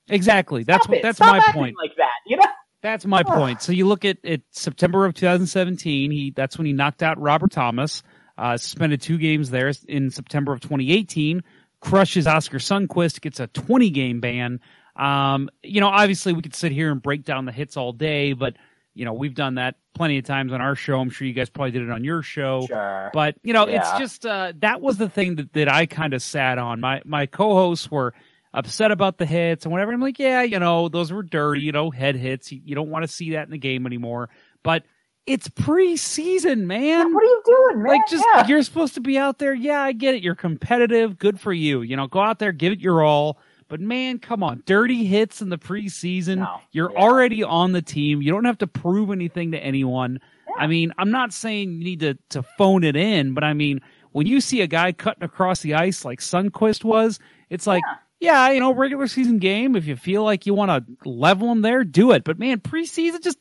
[0.09, 0.63] exactly.
[0.63, 1.75] That's what, that's Stop my point.
[1.77, 2.45] Like that, you know?
[2.81, 3.61] That's my point.
[3.61, 7.51] So you look at, it, September of 2017, he, that's when he knocked out Robert
[7.51, 8.01] Thomas,
[8.37, 11.43] uh, suspended two games there in September of 2018,
[11.79, 14.59] crushes Oskar Sundqvist, gets a 20 game ban.
[14.95, 18.33] Um, you know, obviously we could sit here and break down the hits all day,
[18.33, 18.55] but
[18.93, 20.99] you know, we've done that plenty of times on our show.
[20.99, 22.65] I'm sure you guys probably did it on your show.
[22.67, 23.09] Sure.
[23.13, 26.21] But you know, it's just uh, that was the thing that, that I kind of
[26.21, 26.79] sat on.
[26.81, 28.13] My my co-hosts were
[28.53, 29.93] upset about the hits and whatever.
[29.93, 32.51] I'm like, yeah, you know, those were dirty, you know, head hits.
[32.51, 34.29] You, you don't want to see that in the game anymore.
[34.61, 34.83] But
[35.25, 37.13] it's preseason, man.
[37.13, 37.93] What are you doing, man?
[37.93, 38.47] Like, just Yeah.
[38.47, 39.53] you're supposed to be out there.
[39.53, 40.23] Yeah, I get it.
[40.23, 41.17] You're competitive.
[41.17, 41.81] Good for you.
[41.81, 43.37] You know, go out there, give it your all.
[43.71, 46.39] But man, come on, dirty hits in the preseason.
[46.39, 46.59] No.
[46.73, 46.99] You're Yeah.
[46.99, 48.21] already on the team.
[48.21, 50.19] You don't have to prove anything to anyone.
[50.59, 53.79] I mean, I'm not saying you need to to phone it in, but I mean,
[54.11, 57.17] when you see a guy cutting across the ice like Sundqvist was,
[57.49, 57.81] it's like,
[58.19, 59.77] yeah, you know, regular season game.
[59.77, 62.25] If you feel like you want to level him there, do it.
[62.25, 63.37] But man, preseason, just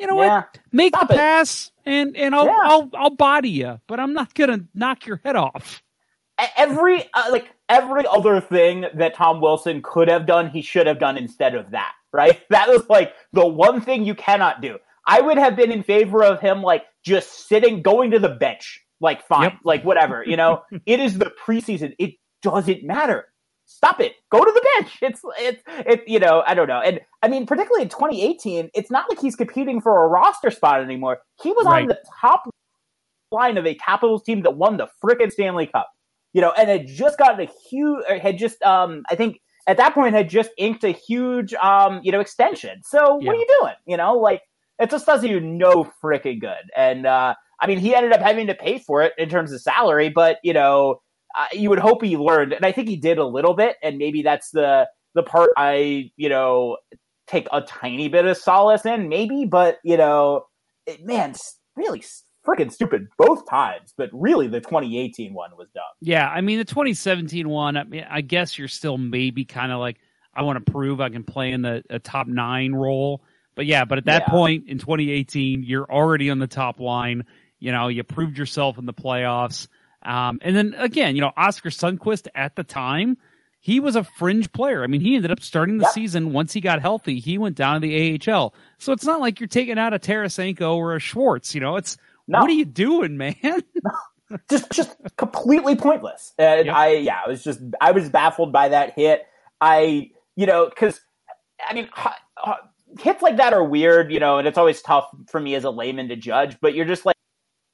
[0.00, 0.36] you know Yeah.
[0.36, 1.18] what, make Stop the it.
[1.18, 2.58] pass, and and I'll Yeah.
[2.64, 5.82] I'll I'll body you, but I'm not gonna knock your head off.
[6.56, 10.98] Every uh, like every other thing that Tom Wilson could have done, he should have
[10.98, 11.92] done instead of that.
[12.12, 12.40] Right?
[12.50, 14.78] That was like the one thing you cannot do.
[15.06, 18.80] I would have been in favor of him like just sitting, going to the bench.
[19.00, 19.52] Like fine, Yep.
[19.64, 20.24] like whatever.
[20.24, 21.94] You know, it is the preseason.
[21.98, 22.12] It
[22.42, 23.26] doesn't matter.
[23.66, 24.12] Stop it.
[24.30, 24.98] Go to the bench.
[25.02, 26.04] It's it's it.
[26.06, 26.80] You know, I don't know.
[26.80, 30.80] And I mean, particularly in 2018, it's not like he's competing for a roster spot
[30.82, 31.18] anymore.
[31.42, 31.82] He was Right.
[31.82, 32.48] on the top
[33.32, 35.88] line of a Capitals team that won the frickin' Stanley Cup.
[36.34, 39.94] You know, and had just gotten a huge, had just, um, I think at that
[39.94, 42.82] point had just inked a huge, um, you know, extension.
[42.84, 43.28] So Yeah.
[43.28, 43.74] what are you doing?
[43.86, 44.42] You know, like
[44.78, 46.70] it just does you no frickin' good.
[46.76, 49.60] And uh, I mean, he ended up having to pay for it in terms of
[49.62, 50.96] salary, but you know,
[51.38, 53.76] uh, you would hope he learned, and I think he did a little bit.
[53.82, 56.78] And maybe that's the the part I, you know,
[57.26, 59.44] take a tiny bit of solace in, maybe.
[59.44, 60.46] But you know,
[60.86, 61.34] it, man,
[61.76, 62.02] really
[62.46, 63.92] freaking stupid both times.
[63.96, 65.82] But really, the 2018 one was dumb.
[66.00, 67.76] Yeah, I mean the 2017 one.
[67.76, 69.98] I mean, I guess you're still maybe kind of like
[70.34, 73.22] I want to prove I can play in the a top nine role.
[73.56, 74.30] But yeah, but at that Yeah.
[74.32, 77.24] point in 2018, you're already on the top line.
[77.60, 79.68] You know, you proved yourself in the playoffs.
[80.02, 83.16] Um, and then again, you know, Oskar Sundqvist at the time,
[83.60, 84.82] he was a fringe player.
[84.82, 87.20] I mean, he ended up starting the season once he got healthy.
[87.20, 88.52] He went down to the AHL.
[88.78, 91.54] So it's not like you're taking out a Tarasenko or a Schwartz.
[91.54, 91.96] You know, it's
[92.28, 92.40] No.
[92.40, 93.34] what are you doing, man?
[94.50, 96.32] just just completely pointless.
[96.38, 96.74] And Yep.
[96.74, 99.22] I yeah, I was just I was baffled by that hit.
[99.60, 101.00] I you know because
[101.66, 102.06] I mean h-
[102.46, 102.54] h-
[103.00, 105.70] hits like that are weird, you know, and it's always tough for me as a
[105.70, 106.56] layman to judge.
[106.60, 107.16] But you're just like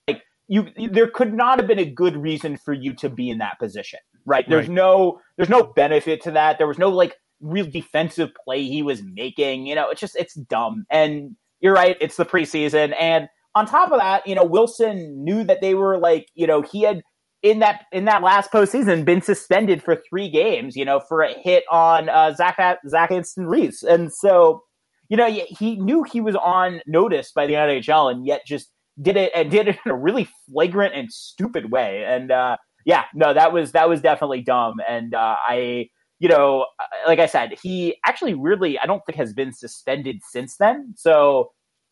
[0.09, 3.31] like you, you there could not have been a good reason for you to be
[3.31, 4.49] in that position, right?
[4.49, 4.75] There's Right.
[4.75, 6.59] no there's no benefit to that.
[6.59, 9.67] There was no like real defensive play he was making.
[9.67, 10.87] You know, it's just it's dumb.
[10.91, 15.45] And you're right, it's the preseason and on top of that, you know, Wilson knew
[15.45, 17.03] that they were like, you know, he had
[17.43, 21.33] in that in that last postseason been suspended for three games, you know, for a
[21.33, 24.63] hit on uh, Zach Zach Aston-Reese, and so
[25.09, 28.71] you know he he knew he was on notice by the NHL, and yet just
[29.01, 33.05] did it and did it in a really flagrant and stupid way, and uh, yeah,
[33.15, 35.89] no, that was that was definitely dumb, and uh, I.
[36.23, 40.17] You know, uh, like I said, he actually really, I don't think has been suspended
[40.31, 40.93] since then.
[40.95, 41.51] So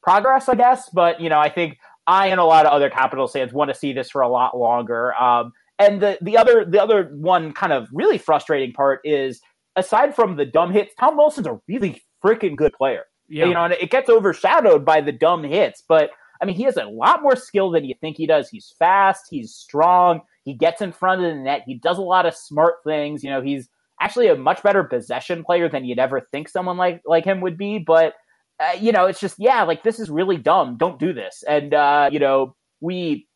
[0.08, 0.88] progress, I guess.
[0.90, 3.74] But you know, I think I and a lot of other Capitals fans want to
[3.74, 5.14] see this for a lot longer.
[5.20, 9.40] Um, and the the other the other one kind of really frustrating part is
[9.76, 13.04] aside from the dumb hits, Tom Wilson's a really freaking good player.
[13.28, 13.46] Yeah.
[13.46, 16.76] You know, and it gets overshadowed by the dumb hits, but I mean, he has
[16.76, 18.48] a lot more skill than you think he does.
[18.48, 22.26] He's fast, he's strong, he gets in front of the net, he does a lot
[22.26, 23.22] of smart things.
[23.22, 23.68] You know, he's
[24.00, 27.58] actually a much better possession player than you'd ever think someone like like him would
[27.58, 27.78] be.
[27.78, 28.14] But
[28.60, 30.76] uh, you know, it's just yeah, like this is really dumb.
[30.76, 31.44] Don't do this.
[31.48, 33.26] And uh, you know, we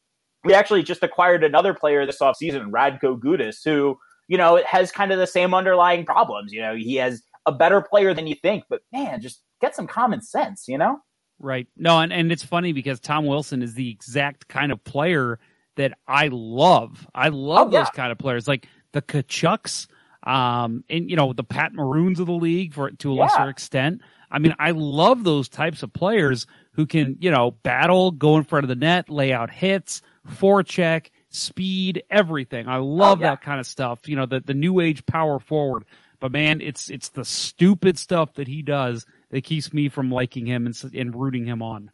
[0.45, 3.99] we actually just acquired another player this offseason, Radko Gudas, who
[4.29, 6.53] you know has kind of the same underlying problems.
[6.53, 9.87] You know, he has a better player than you think, but man, just get some
[9.87, 10.67] common sense.
[10.69, 10.99] You know.
[11.39, 11.67] Right.
[11.77, 15.41] No, and, and it's funny because Tom Wilson is the exact kind of player
[15.77, 17.05] that I love.
[17.17, 17.81] I love Oh, yeah.
[17.81, 19.89] those kind of players, like the Tkachuks,
[20.25, 23.23] um, and you know the Pat Maroons of the league for to a Yeah.
[23.23, 24.03] lesser extent.
[24.33, 28.45] I mean, I love those types of players who can, you know, battle, go in
[28.45, 32.67] front of the net, lay out hits, forecheck, speed, everything.
[32.67, 33.31] I love Oh, yeah.
[33.31, 34.09] that kind of stuff.
[34.09, 35.85] You know, the the new age power forward.
[36.19, 40.47] But man, it's it's the stupid stuff that he does that keeps me from liking
[40.47, 41.91] him and, and rooting him on.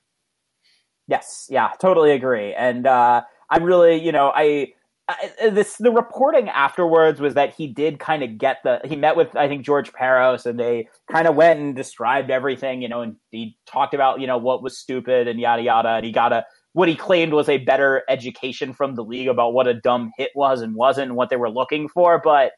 [1.06, 2.52] Yes, yeah, totally agree.
[2.54, 4.74] And uh, I really, you know, I, I
[5.08, 8.94] Uh, uh, this the reporting afterwards was that he did kind of get the he
[8.94, 12.88] met with I think George Parros and they kind of went and described everything, you
[12.88, 16.12] know, and he talked about you know what was stupid and yada yada, and he
[16.12, 16.44] got a
[16.74, 20.30] what he claimed was a better education from the league about what a dumb hit
[20.34, 22.52] was and wasn't and what they were looking for, but.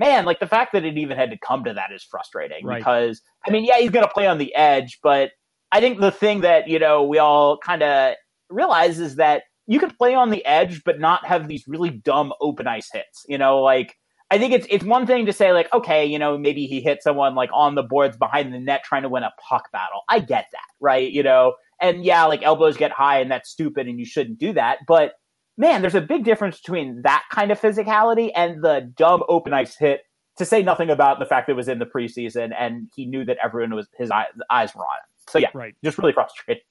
[0.00, 2.78] Man, like the fact that it even had to come to that is frustrating Right.
[2.78, 5.32] because I mean, yeah, he's going to play on the edge, but
[5.72, 8.14] I think the thing that you know we all kind of
[8.48, 12.32] realize is that you can play on the edge, but not have these really dumb
[12.40, 13.24] open ice hits.
[13.28, 13.94] You know, like
[14.30, 17.02] I think it's it's one thing to say like, okay, you know, maybe he hit
[17.02, 20.00] someone like on the boards behind the net trying to win a puck battle.
[20.08, 21.10] I get that, right?
[21.10, 24.52] You know, and yeah, like elbows get high and that's stupid and you shouldn't do
[24.54, 24.78] that.
[24.88, 25.12] But
[25.56, 29.76] man, there's a big difference between that kind of physicality and the dumb open ice
[29.76, 30.00] hit.
[30.38, 33.24] To say nothing about the fact that it was in the preseason and he knew
[33.24, 35.08] that everyone was his eye, eyes were on him.
[35.28, 35.74] So yeah, Right.
[35.82, 36.62] just really frustrating.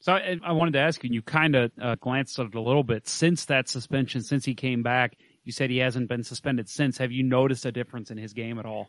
[0.00, 2.54] So I, I wanted to ask you, and you kind of uh, glanced at it
[2.54, 5.16] a little bit since that suspension, since he came back.
[5.44, 6.98] You said he hasn't been suspended since.
[6.98, 8.88] Have you noticed a difference in his game at all?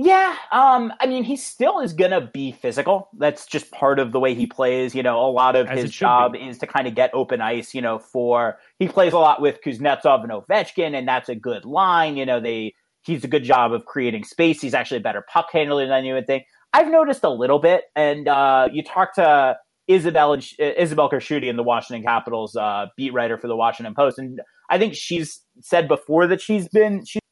[0.00, 3.08] Yeah, um, I mean, he still is gonna be physical.
[3.18, 4.94] That's just part of the way he plays.
[4.94, 6.38] You know, a lot of As his job be.
[6.38, 7.74] is to kind of get open ice.
[7.74, 11.64] You know, for he plays a lot with Kuznetsov and Ovechkin, and that's a good
[11.64, 12.16] line.
[12.16, 14.60] You know, they he's a good job of creating space.
[14.60, 16.44] He's actually a better puck handler than you would think.
[16.72, 19.56] I've noticed a little bit, and uh, you talk to
[19.88, 24.40] Isabel Isabel Khurshudyan in the Washington Capitals uh, beat writer for the Washington Post, and
[24.70, 27.22] I think she's said before that she's been she's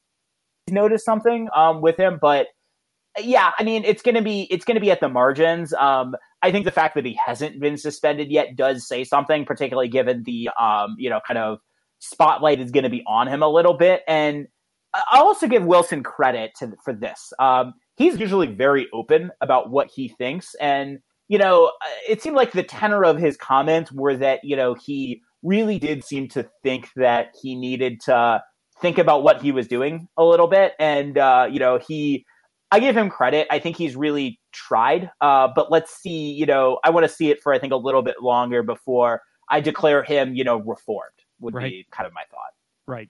[0.71, 2.49] noticed something um, with him, but
[3.19, 5.73] yeah, I mean, it's gonna be it's gonna be at the margins.
[5.73, 9.89] Um, I think the fact that he hasn't been suspended yet does say something, particularly
[9.89, 11.59] given the um, you know, kind of
[11.99, 14.03] spotlight is gonna be on him a little bit.
[14.07, 14.49] And
[14.95, 17.33] I also give Wilson credit to, for this.
[17.39, 20.99] Um, he's usually very open about what he thinks, and
[21.29, 21.73] you know,
[22.09, 26.05] it seemed like the tenor of his comments were that you know he really did
[26.05, 28.43] seem to think that he needed to
[28.81, 32.25] think about what he was doing a little bit, and uh, you know he
[32.71, 33.47] I give him credit.
[33.51, 35.11] I think he's really tried.
[35.21, 37.77] Uh, but let's see, you know, I want to see it for I think a
[37.77, 41.13] little bit longer before I declare him, you know, reformed.
[41.41, 41.71] Would Right.
[41.71, 42.51] be kind of my thought.
[42.89, 43.09] Right.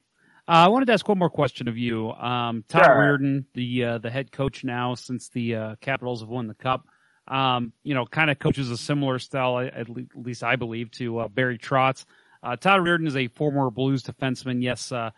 [0.49, 2.11] Uh, I wanted to ask one more question of you.
[2.13, 2.95] Um, Todd Sure.
[2.95, 6.87] Reirden, the uh, the head coach now since the uh, Capitals have won the Cup,
[7.29, 10.91] um, you know, kind of coaches a similar style, at le- at least I believe,
[10.93, 12.05] to uh, Barry Trotz.
[12.43, 14.63] Uh, Todd Reirden is a former Blues defenseman.
[14.63, 15.11] Yes, uh,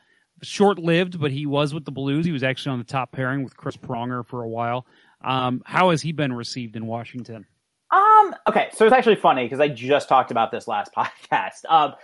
[0.43, 2.25] short lived, but he was with the Blues.
[2.25, 4.87] He was actually on the top pairing with Chris Pronger for a while.
[5.23, 7.47] Um, how has he been received in Washington?
[7.91, 11.65] Um, okay, so it's actually funny because I just talked about this last podcast.
[11.69, 11.95] Um,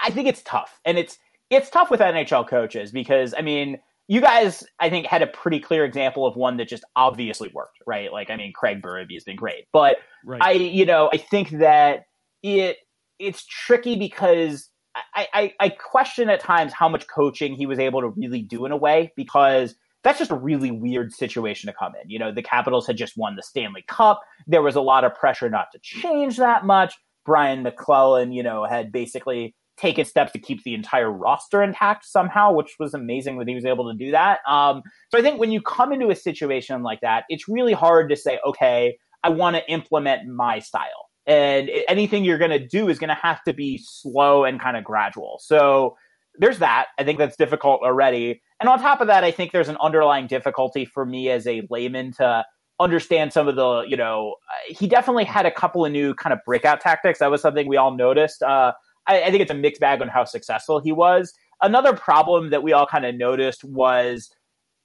[0.00, 1.18] I think it's tough, and it's
[1.50, 3.78] it's tough with NHL coaches because I mean,
[4.08, 7.78] you guys, I think, had a pretty clear example of one that just obviously worked,
[7.86, 8.10] right?
[8.10, 10.42] Like, I mean, Craig Berube has been great, but Right.
[10.42, 12.04] I, you know, I think that
[12.42, 12.78] it
[13.18, 14.70] it's tricky because
[15.14, 18.64] I, I, I question at times how much coaching he was able to really do
[18.64, 22.08] in a way because that's just a really weird situation to come in.
[22.08, 24.20] You know, the Capitals had just won the Stanley Cup.
[24.46, 26.94] There was a lot of pressure not to change that much.
[27.26, 32.52] Brian MacLellan, you know, had basically taken steps to keep the entire roster intact somehow,
[32.52, 34.40] which was amazing that he was able to do that.
[34.46, 38.10] Um, so I think when you come into a situation like that, it's really hard
[38.10, 41.08] to say, okay, I want to implement my style.
[41.26, 44.76] And anything you're going to do is going to have to be slow and kind
[44.76, 45.38] of gradual.
[45.42, 45.96] So
[46.38, 46.86] there's that.
[46.98, 48.40] I think that's difficult already.
[48.60, 51.66] And on top of that, I think there's an underlying difficulty for me as a
[51.70, 52.44] layman to
[52.80, 54.36] understand some of the, you know,
[54.68, 57.18] he definitely had a couple of new kind of breakout tactics.
[57.18, 58.42] That was something we all noticed.
[58.42, 58.72] Uh,
[59.08, 61.32] I, I think it's a mixed bag on how successful he was.
[61.60, 64.30] Another problem that we all kind of noticed was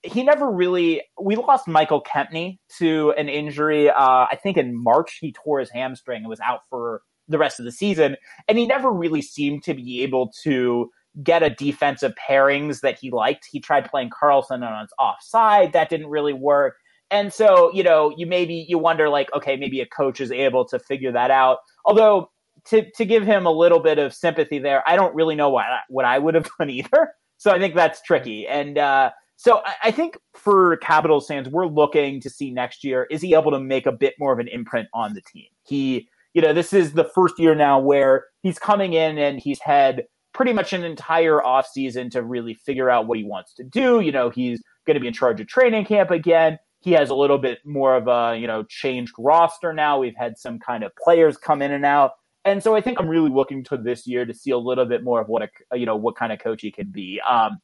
[0.02, 5.18] he never really we lost michael kempny to an injury uh, i think in march
[5.22, 8.18] he tore his hamstring and was out for the rest of the season.
[8.48, 10.90] And he never really seemed to be able to
[11.22, 13.48] get a defensive pairings that he liked.
[13.52, 15.74] He tried playing carlson on his offside.
[15.74, 16.76] That didn't really work.
[17.12, 20.66] And so you know you maybe you wonder like okay maybe a coach is able
[20.66, 21.60] to figure that out.
[21.86, 22.32] Although
[22.66, 25.66] to, to give him a little bit of sympathy there i don't really know what
[25.66, 29.62] I, what i would have done either so i think that's tricky and uh so
[29.66, 33.52] I, I think for Capitals fans, we're looking to see next year is he able
[33.52, 35.48] to make a bit more of an imprint on the team?
[35.64, 39.60] He, you know, this is the first year now where he's coming in and he's
[39.60, 44.00] had pretty much an entire offseason to really figure out what he wants to do.
[44.00, 46.58] You know, he's going to be in charge of training camp again.
[46.80, 50.00] He has a little bit more of a, you know, changed roster now.
[50.00, 52.12] We've had some kind of players come in and out.
[52.46, 55.04] And so I think I'm really looking to this year to see a little bit
[55.04, 57.22] more of what a, you know, what kind of coach he can be.
[57.28, 57.60] Um,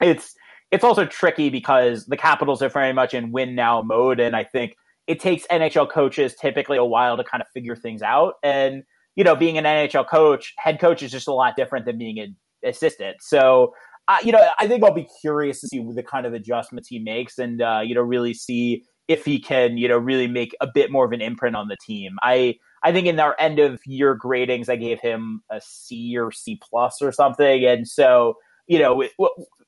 [0.00, 0.34] it's,
[0.70, 4.44] it's also tricky because the Capitals are very much in win now mode, and I
[4.44, 4.74] think
[5.06, 8.34] it takes NHL coaches typically a while to kind of figure things out.
[8.42, 8.82] And
[9.16, 12.20] you know, being an NHL coach, head coach is just a lot different than being
[12.20, 13.16] an assistant.
[13.20, 13.74] So,
[14.06, 17.00] uh, you know, I think I'll be curious to see the kind of adjustments he
[17.00, 20.68] makes, and uh, you know, really see if he can, you know, really make a
[20.72, 22.12] bit more of an imprint on the team.
[22.22, 26.30] I I think in our end of year gradings, I gave him a C or
[26.30, 29.02] C plus or something, and so you know,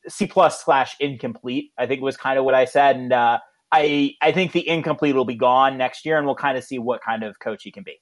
[0.08, 1.72] C plus slash incomplete.
[1.78, 3.38] I think was kind of what I said, and uh,
[3.72, 6.78] I I think the incomplete will be gone next year, and we'll kind of see
[6.78, 8.00] what kind of coach he can be.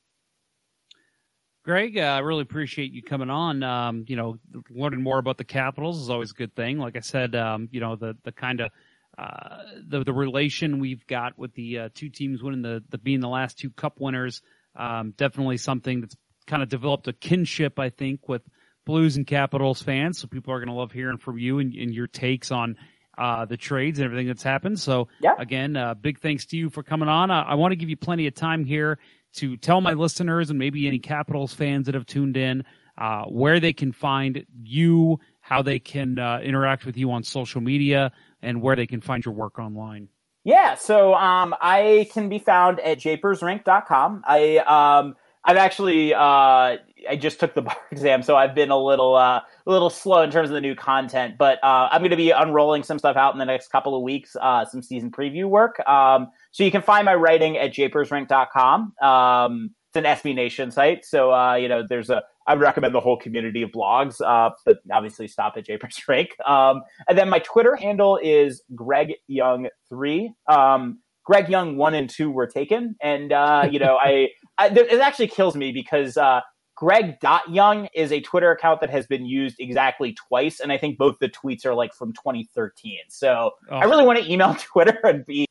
[1.65, 3.63] Greg, uh, I really appreciate you coming on.
[3.63, 4.39] Um, you know,
[4.71, 6.79] learning more about the Capitals is always a good thing.
[6.79, 8.71] Like I said, um, you know, the the kind of
[9.17, 13.21] uh, the the relation we've got with the uh, two teams winning the, the being
[13.21, 14.41] the last two Cup winners,
[14.79, 16.17] um, definitely something that's
[16.47, 18.43] kind of developed a kinship, I think, with
[18.87, 20.19] Blues and Capitals fans.
[20.19, 22.77] So people are going to love hearing from you and, and your takes on
[23.19, 24.79] uh, the trades and everything that's happened.
[24.81, 25.35] So Yeah.
[25.39, 27.31] again, uh, big thanks to you for coming on.
[27.31, 28.99] I, I want to give you plenty of time here
[29.35, 32.65] to tell my listeners and maybe any Capitals fans that have tuned in
[32.97, 37.61] uh, where they can find you, how they can uh, interact with you on social
[37.61, 40.09] media, and where they can find your work online.
[40.49, 44.25] Yeah, so um, I can be found at japersrink.com.
[44.27, 48.83] I um, I've actually uh, I just took the bar exam, so I've been a
[48.83, 51.35] little uh, a little slow in terms of the new content.
[51.37, 54.03] But uh, I'm going to be unrolling some stuff out in the next couple of
[54.03, 55.87] weeks, uh, some season preview work.
[55.87, 58.95] Um, so you can find my writing at japersrink.com.
[59.03, 62.23] Um, it's an SB Nation site, so uh, you know there's a.
[62.49, 66.31] I would recommend the whole community of blogs, uh, but obviously stop at Japers Rink.
[66.47, 70.33] Um, and then my Twitter handle is Greg Young three.
[70.49, 74.99] Um, Greg Young one and two were taken, and uh, you know I, I it
[75.01, 76.41] actually kills me because uh,
[76.75, 80.79] Greg Dot Young is a Twitter account that has been used exactly twice, and I
[80.79, 82.99] think both the tweets are like from 2013.
[83.09, 83.91] So I Oh.
[83.91, 85.45] really want to email Twitter and be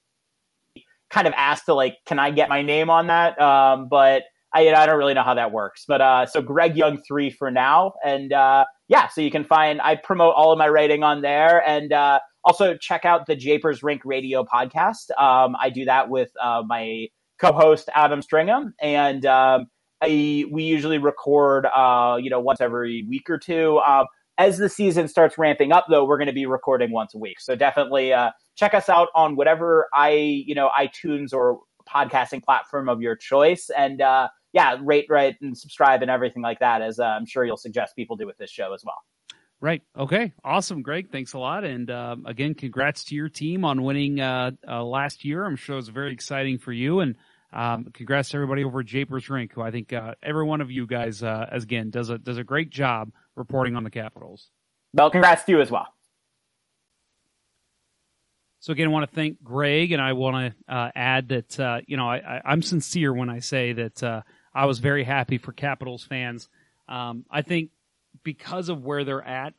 [1.10, 3.40] kind of asked to like, can I get my name on that?
[3.40, 4.24] Um, but
[4.58, 5.86] I, I don't really know how that works.
[5.88, 9.80] But uh, so Greg Young three for now, and uh, yeah, so you can find
[9.82, 13.84] I promote all of my writing on there, and uh, also check out the Japers
[13.84, 15.12] Rink Radio podcast.
[15.18, 17.08] Um, I do that with uh, my
[17.40, 19.68] co-host Adam Stringham, and um,
[20.02, 23.80] I we usually record uh, you know once every week or two.
[23.80, 24.06] Um,
[24.40, 27.40] as the season starts ramping up, though, we're going to be recording once a week.
[27.40, 32.90] So definitely uh, check us out on whatever i you know iTunes or podcasting platform
[32.90, 36.82] of your choice, and uh, yeah, rate, rate, and subscribe and everything like that.
[36.82, 39.02] As uh, I'm sure you'll suggest people do with this show as well.
[39.60, 39.82] Right.
[39.98, 40.34] Okay.
[40.44, 41.10] Awesome, Greg.
[41.12, 41.64] Thanks a lot.
[41.64, 45.46] And um, again, congrats to your team on winning uh, uh, last year.
[45.46, 47.00] I'm sure it was very exciting for you.
[47.00, 47.16] And
[47.52, 50.70] um, congrats to everybody over at Japers Rink, who I think uh, every one of
[50.70, 54.50] you guys, uh, as again, does a does a great job reporting on the Capitals.
[54.94, 55.88] Well, congrats to you as well.
[58.60, 61.80] So again, I want to thank Greg, and I want to uh, add that uh,
[61.88, 64.22] you know I, I, I'm sincere when I say that uh,
[64.58, 66.50] I was very happy for Capitals fans.
[66.90, 67.70] Um, I think
[68.24, 69.54] because of where they're at,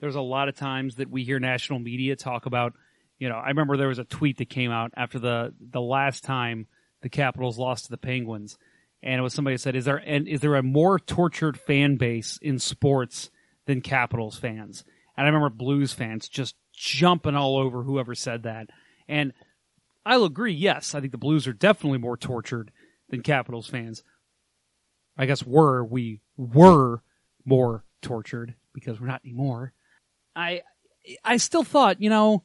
[0.00, 2.72] there's a lot of times that we hear national media talk about.
[3.18, 6.24] You know, I remember there was a tweet that came out after the the last
[6.24, 6.68] time
[7.02, 8.56] the Capitals lost to the Penguins,
[9.02, 12.58] and it was somebody said, "Is there is there a more tortured fan base in
[12.58, 13.30] sports
[13.66, 14.84] than Capitals fans?"
[15.18, 18.70] And I remember Blues fans just jumping all over whoever said that.
[19.06, 19.34] And
[20.06, 22.70] I'll agree, yes, I think the Blues are definitely more tortured
[23.10, 24.02] than Capitals fans.
[25.20, 27.02] I guess were we were
[27.44, 29.74] more tortured because we're not anymore.
[30.34, 30.62] I
[31.22, 32.42] I still thought, you know,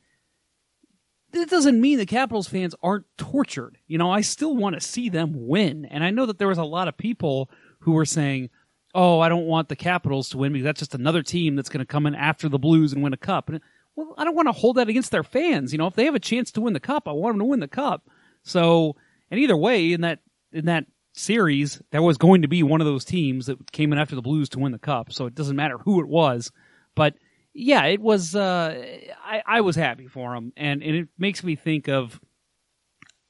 [1.31, 3.77] that doesn't mean the Capitals fans aren't tortured.
[3.87, 5.85] You know, I still want to see them win.
[5.85, 7.49] And I know that there was a lot of people
[7.79, 8.49] who were saying,
[8.93, 11.79] "Oh, I don't want the Capitals to win because that's just another team that's going
[11.79, 13.61] to come in after the Blues and win a cup." And
[13.95, 15.71] well, I don't want to hold that against their fans.
[15.71, 17.45] You know, if they have a chance to win the cup, I want them to
[17.45, 18.09] win the cup.
[18.43, 18.97] So,
[19.31, 20.19] and either way, in that
[20.51, 23.99] in that series, that was going to be one of those teams that came in
[23.99, 25.11] after the Blues to win the cup.
[25.11, 26.51] So it doesn't matter who it was,
[26.95, 27.15] but
[27.53, 28.35] yeah, it was.
[28.35, 28.85] Uh,
[29.23, 32.19] I I was happy for them, and and it makes me think of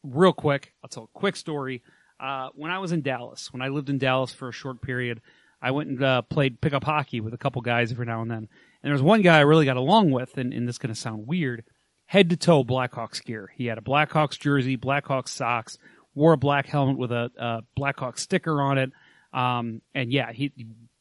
[0.04, 0.74] real quick.
[0.84, 1.84] I'll tell a quick story.
[2.20, 5.22] Uh, when I was in Dallas, when I lived in Dallas for a short period,
[5.62, 8.38] I went and uh, played pickup hockey with a couple guys every now and then.
[8.38, 8.48] And
[8.82, 11.00] there was one guy I really got along with, and, and this is going to
[11.00, 11.64] sound weird,
[12.06, 13.52] head to toe Blackhawks gear.
[13.56, 15.78] He had a Blackhawks jersey, Blackhawks socks,
[16.16, 18.92] wore a black helmet with a, a Blackhawks sticker on it.
[19.34, 20.52] Um, and yeah, he,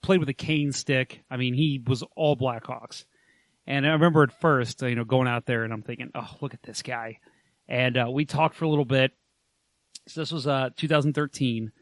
[0.02, 1.24] played with a cane stick.
[1.30, 3.06] I mean, he was all Blackhawks.
[3.66, 6.30] And I remember at first, uh, you know, going out there and I'm thinking, oh,
[6.42, 7.20] look at this guy.
[7.68, 9.12] And uh, we talked for a little bit.
[10.06, 11.72] So this was uh, 2013,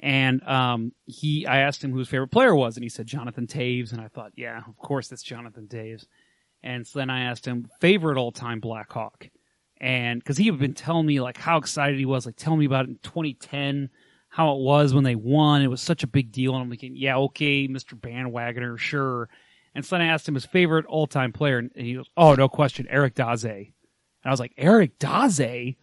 [0.00, 3.46] and um, he, I asked him who his favorite player was, and he said Jonathan
[3.46, 6.04] Toews, and I thought, yeah, of course that's Jonathan Toews.
[6.64, 9.28] And so then I asked him favorite all time Blackhawk,
[9.80, 12.66] and because he had been telling me like how excited he was, like telling me
[12.66, 13.90] about it in 2010,
[14.28, 15.62] how it was when they won.
[15.62, 17.98] It was such a big deal, and I'm thinking, yeah, okay, Mr.
[17.98, 19.28] Bandwagoner, sure.
[19.74, 22.34] And so then I asked him his favorite all time player, and he goes, oh,
[22.34, 23.44] no question, Eric Daze.
[23.44, 23.72] And
[24.24, 25.76] I was like, Eric Daze?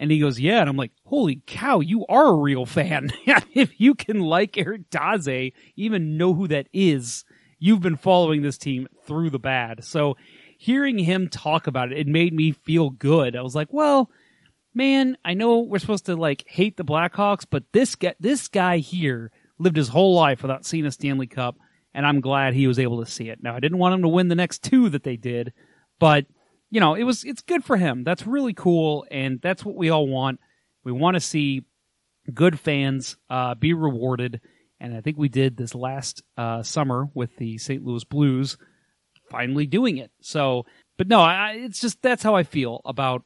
[0.00, 0.60] And he goes, yeah.
[0.60, 3.10] And I'm like, holy cow, you are a real fan.
[3.54, 7.24] if you can like Eric Daze, even know who that is,
[7.58, 9.82] you've been following this team through the bad.
[9.84, 10.16] So
[10.58, 13.36] hearing him talk about it, it made me feel good.
[13.36, 14.10] I was like, well,
[14.74, 18.78] man, I know we're supposed to like hate the Blackhawks, but this guy, this guy
[18.78, 21.56] here lived his whole life without seeing a Stanley Cup,
[21.94, 23.40] and I'm glad he was able to see it.
[23.40, 25.52] Now, I didn't want him to win the next two that they did,
[26.00, 26.26] but
[26.70, 28.02] you know, it was it's good for him.
[28.02, 30.40] That's really cool, and that's what we all want.
[30.82, 31.62] We want to see
[32.34, 34.40] good fans uh, be rewarded,
[34.80, 37.82] and I think we did this last uh, summer with the St.
[37.84, 38.58] Louis Blues
[39.30, 40.10] finally doing it.
[40.20, 43.24] So, but no, I, it's just that's how I feel about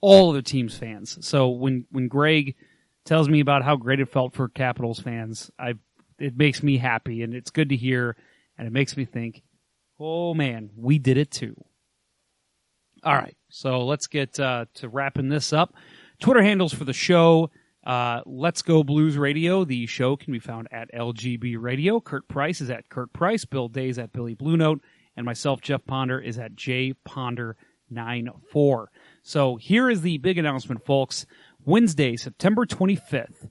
[0.00, 1.18] all of the team's fans.
[1.26, 2.54] So when when Greg
[3.04, 5.74] tells me about how great it felt for Capitals fans, I
[6.18, 8.16] it makes me happy, and it's good to hear,
[8.56, 9.42] and it makes me think,
[9.98, 11.56] oh man, we did it too.
[13.04, 15.74] All right, so let's get uh, to wrapping this up.
[16.20, 17.50] Twitter handles for the show.
[17.86, 19.64] Uh, Let's Go Blues Radio.
[19.64, 22.00] The show can be found at LGB Radio.
[22.00, 23.44] Kurt Price is at Kurt Price.
[23.44, 24.82] Bill Days at Billy Blue Note.
[25.18, 27.56] And myself, Jeff Ponder, is at J Ponder
[27.90, 28.88] 94.
[29.24, 31.26] So here is the big announcement, folks.
[31.64, 33.48] Wednesday, September 25th,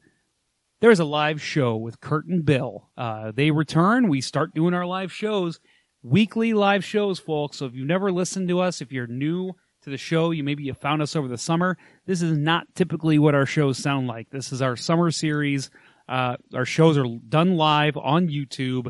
[0.79, 2.87] there's a live show with Kurt and Bill.
[2.95, 4.07] Uh, they return.
[4.07, 5.59] We start doing our live shows,
[6.01, 7.57] weekly live shows, folks.
[7.57, 10.63] So if you've never listened to us, if you're new to the show, you maybe
[10.63, 11.77] you found us over the summer.
[12.05, 14.29] This is not typically what our shows sound like.
[14.29, 15.69] This is our summer series.
[16.07, 18.87] Uh, our shows are done live on YouTube.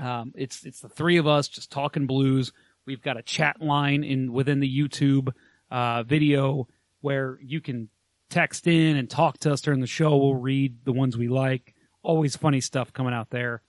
[0.00, 2.52] Um, it's it's the three of us just talking blues.
[2.86, 5.32] We've got a chat line in within the YouTube
[5.70, 6.66] uh, video
[7.02, 7.88] where you can
[8.30, 10.16] text in and talk to us during the show.
[10.16, 11.74] We'll read the ones we like.
[12.02, 13.62] Always funny stuff coming out there.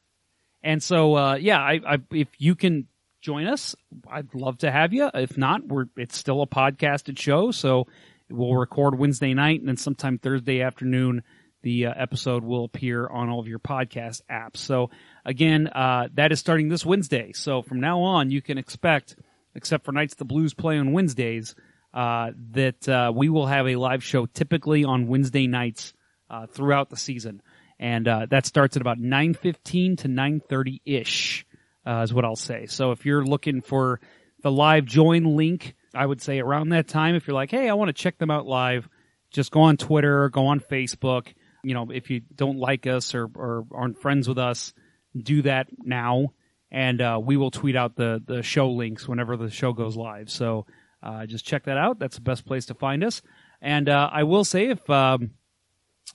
[0.63, 2.87] And so, uh, yeah, I, I, if you can
[3.19, 3.75] join us,
[4.09, 5.09] I'd love to have you.
[5.13, 7.87] If not, we're it's still a podcasted show, so
[8.29, 11.23] we'll record Wednesday night, and then sometime Thursday afternoon,
[11.61, 14.57] the uh, episode will appear on all of your podcast apps.
[14.57, 14.89] So
[15.25, 17.33] again, uh, that is starting this Wednesday.
[17.33, 19.15] So from now on, you can expect,
[19.55, 21.55] except for nights the Blues play on Wednesdays,
[21.93, 25.93] uh, that uh, we will have a live show typically on Wednesday nights
[26.29, 27.41] uh, throughout the season,
[27.79, 31.45] and uh, that starts at about nine fifteen to nine thirty ish,
[31.85, 32.67] is what I'll say.
[32.67, 33.99] So if you're looking for
[34.41, 37.15] the live join link, I would say around that time.
[37.15, 38.87] If you're like, hey, I want to check them out live,
[39.29, 41.27] just go on Twitter, go on Facebook.
[41.63, 44.73] You know, if you don't like us or, or aren't friends with us,
[45.17, 46.33] do that now,
[46.71, 50.29] and uh, we will tweet out the the show links whenever the show goes live.
[50.29, 50.65] So
[51.03, 51.99] uh, just check that out.
[51.99, 53.21] That's the best place to find us.
[53.61, 55.31] And uh, I will say, if um,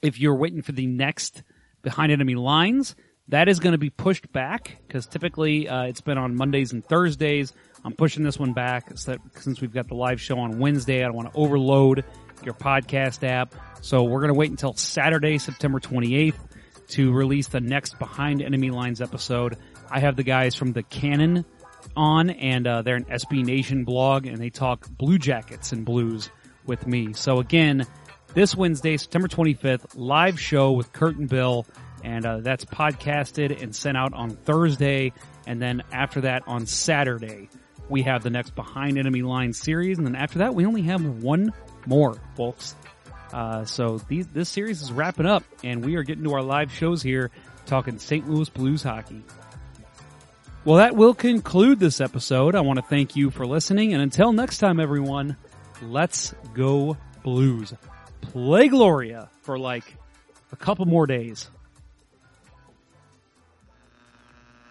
[0.02, 1.42] if you're waiting for the next
[1.82, 2.96] behind enemy lines,
[3.28, 6.84] that is going to be pushed back because typically uh, it's been on Mondays and
[6.84, 7.52] Thursdays.
[7.84, 11.02] I'm pushing this one back so that, since we've got the live show on Wednesday.
[11.02, 12.04] I don't want to overload
[12.44, 16.34] your podcast app, so we're going to wait until Saturday, September 28th,
[16.88, 19.56] to release the next behind enemy lines episode.
[19.90, 21.44] I have the guys from the Cannon
[21.96, 26.30] on, and uh, they're an SB Nation blog, and they talk Blue Jackets and blues
[26.66, 27.12] with me.
[27.12, 27.86] So again,
[28.34, 31.66] this Wednesday, September 25th, live show with Kurt and Bill,
[32.02, 35.12] and uh, that's podcasted and sent out on Thursday,
[35.46, 37.48] and then after that on Saturday,
[37.88, 41.04] we have the next Behind Enemy Lines series, and then after that, we only have
[41.22, 41.52] one
[41.86, 42.74] more, folks.
[43.32, 46.72] Uh, so these, this series is wrapping up, and we are getting to our live
[46.72, 47.30] shows here,
[47.66, 48.28] talking St.
[48.28, 49.22] Louis Blues hockey.
[50.64, 52.54] Well, that will conclude this episode.
[52.54, 55.36] I want to thank you for listening, and until next time, everyone,
[55.82, 57.74] let's go Blues.
[58.20, 59.96] Play Gloria for like
[60.52, 61.50] a couple more days.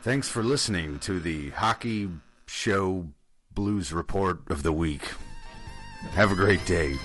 [0.01, 2.09] Thanks for listening to the Hockey
[2.45, 3.07] Show
[3.53, 5.01] Blues Report of the Week.
[6.13, 6.95] Have a great day.